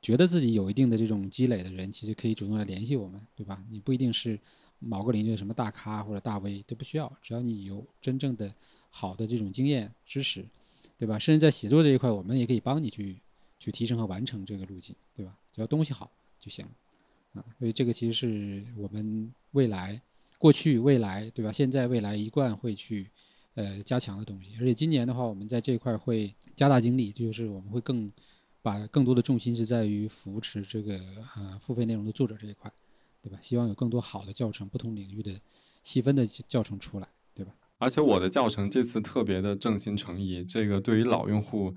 [0.00, 3.62] 觉得自己有一定的这种积累的人，其实可以主动来联系我们，对吧？
[3.68, 4.38] 你不一定是
[4.78, 8.52] 某个领域的什么大咖或者大 V 都不需要，只要你有真正的
[8.88, 10.42] 好的这种经验知识。
[10.98, 11.18] 对吧？
[11.18, 13.16] 甚至在写作这一块，我们也可以帮你去
[13.58, 15.36] 去提升和完成这个路径，对吧？
[15.52, 20.00] 只要东西好就行了，啊，所以这个其实是我们未来、
[20.38, 21.52] 过去、未来，对吧？
[21.52, 23.06] 现在、未来一贯会去
[23.54, 24.52] 呃加强的东西。
[24.58, 28.10] 而且今年的话，我们在这一块会加大精力，就是我们会更
[28.62, 30.98] 把更多的重心是在于扶持这个
[31.36, 32.72] 呃付费内容的作者这一块，
[33.22, 33.38] 对吧？
[33.42, 35.38] 希望有更多好的教程，不同领域的
[35.84, 37.08] 细分的教程出来。
[37.78, 41.74] 而且我的教程这次特别的正心诚意，这个对于老用户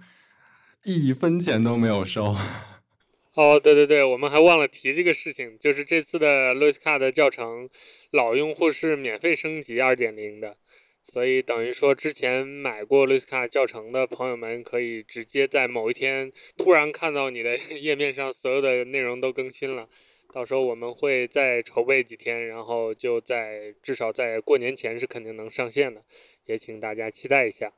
[0.83, 2.35] 一分钱都没有收。
[3.35, 7.69] 哦，对对对，我们还忘了提这个事情，就是这次的 Louis Car 的教程，
[8.11, 10.57] 老用户是免费升级二点零的，
[11.03, 19.87] 所以等于说之前买过 Louis Car 教程的朋友们，可以直接在某一天突然看到你的 页面上所有的内容都更新了。
[20.31, 26.03] 到时候我们会再筹备几天，然后就在至少在过年前是肯定能上线的，
[26.45, 27.73] 也请大家期待一下。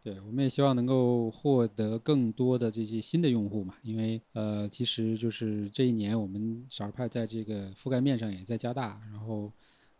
[0.00, 9.52] 对，我们也希望能够获得更多的这些新的用户嘛，因为呃，其实就是这一年我们少儿派在这个覆盖面上也在加大，然后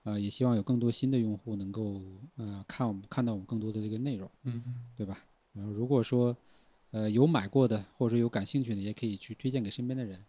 [0.05, 2.01] 呃，也希望有更多新的用户能够
[2.37, 4.63] 呃看我们看到我们更多的这个内容，嗯，
[4.97, 5.19] 对吧？
[5.53, 6.35] 然后如果说
[6.93, 10.25] 呃有买过的或者说有感兴趣的，也可以去推荐给身边的人。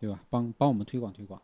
[0.00, 0.20] 对吧？
[0.30, 1.42] 帮帮我们推广推广。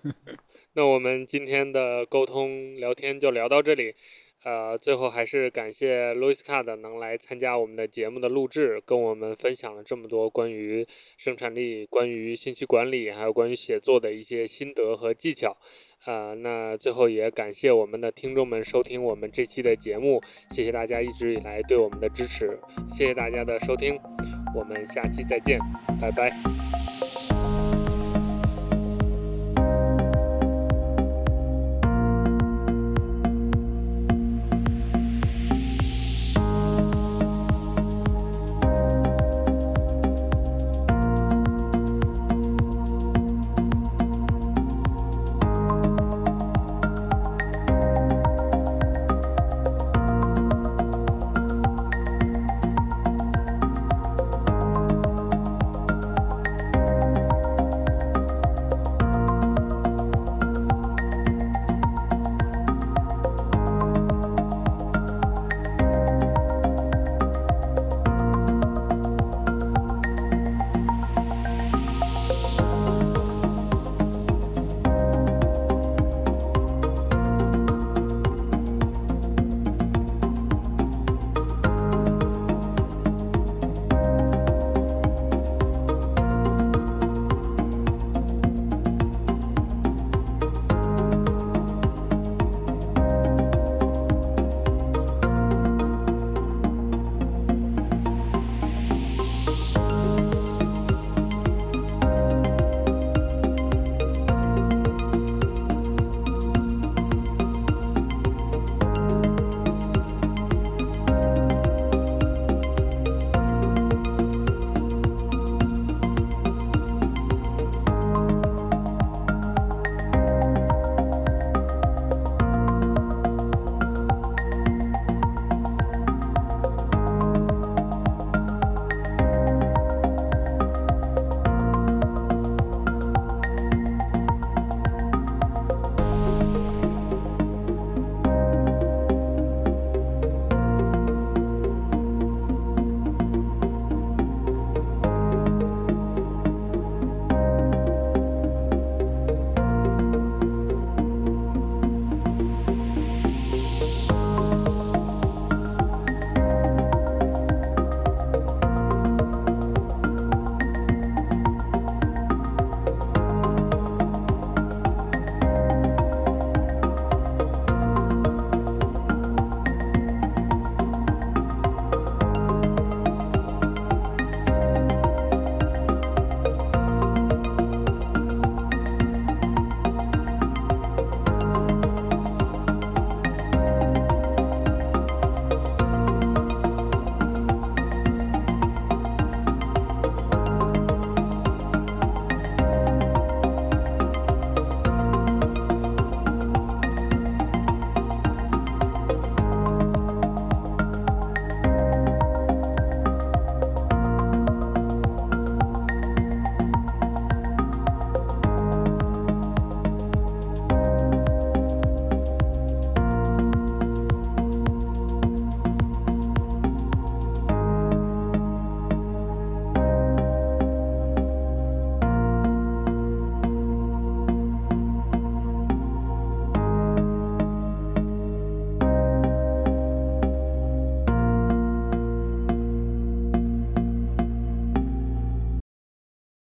[0.74, 3.94] 那我们今天的沟通聊天就聊到这里。
[4.42, 10.86] 呃，最后还是感谢 Louis Card 能来参加我们的节目的录制，跟我们分享了这么多关于
[11.18, 15.58] 生产力、关于信息管理，还有关于写作的一些心得和技巧。
[16.06, 20.22] 啊，那最后也感谢我们的听众们收听我们这期的节目，
[20.52, 24.00] 谢谢大家一直以来对我们的支持，谢谢大家的收听，
[24.56, 25.58] 我们下期再见，
[26.00, 26.89] 拜拜。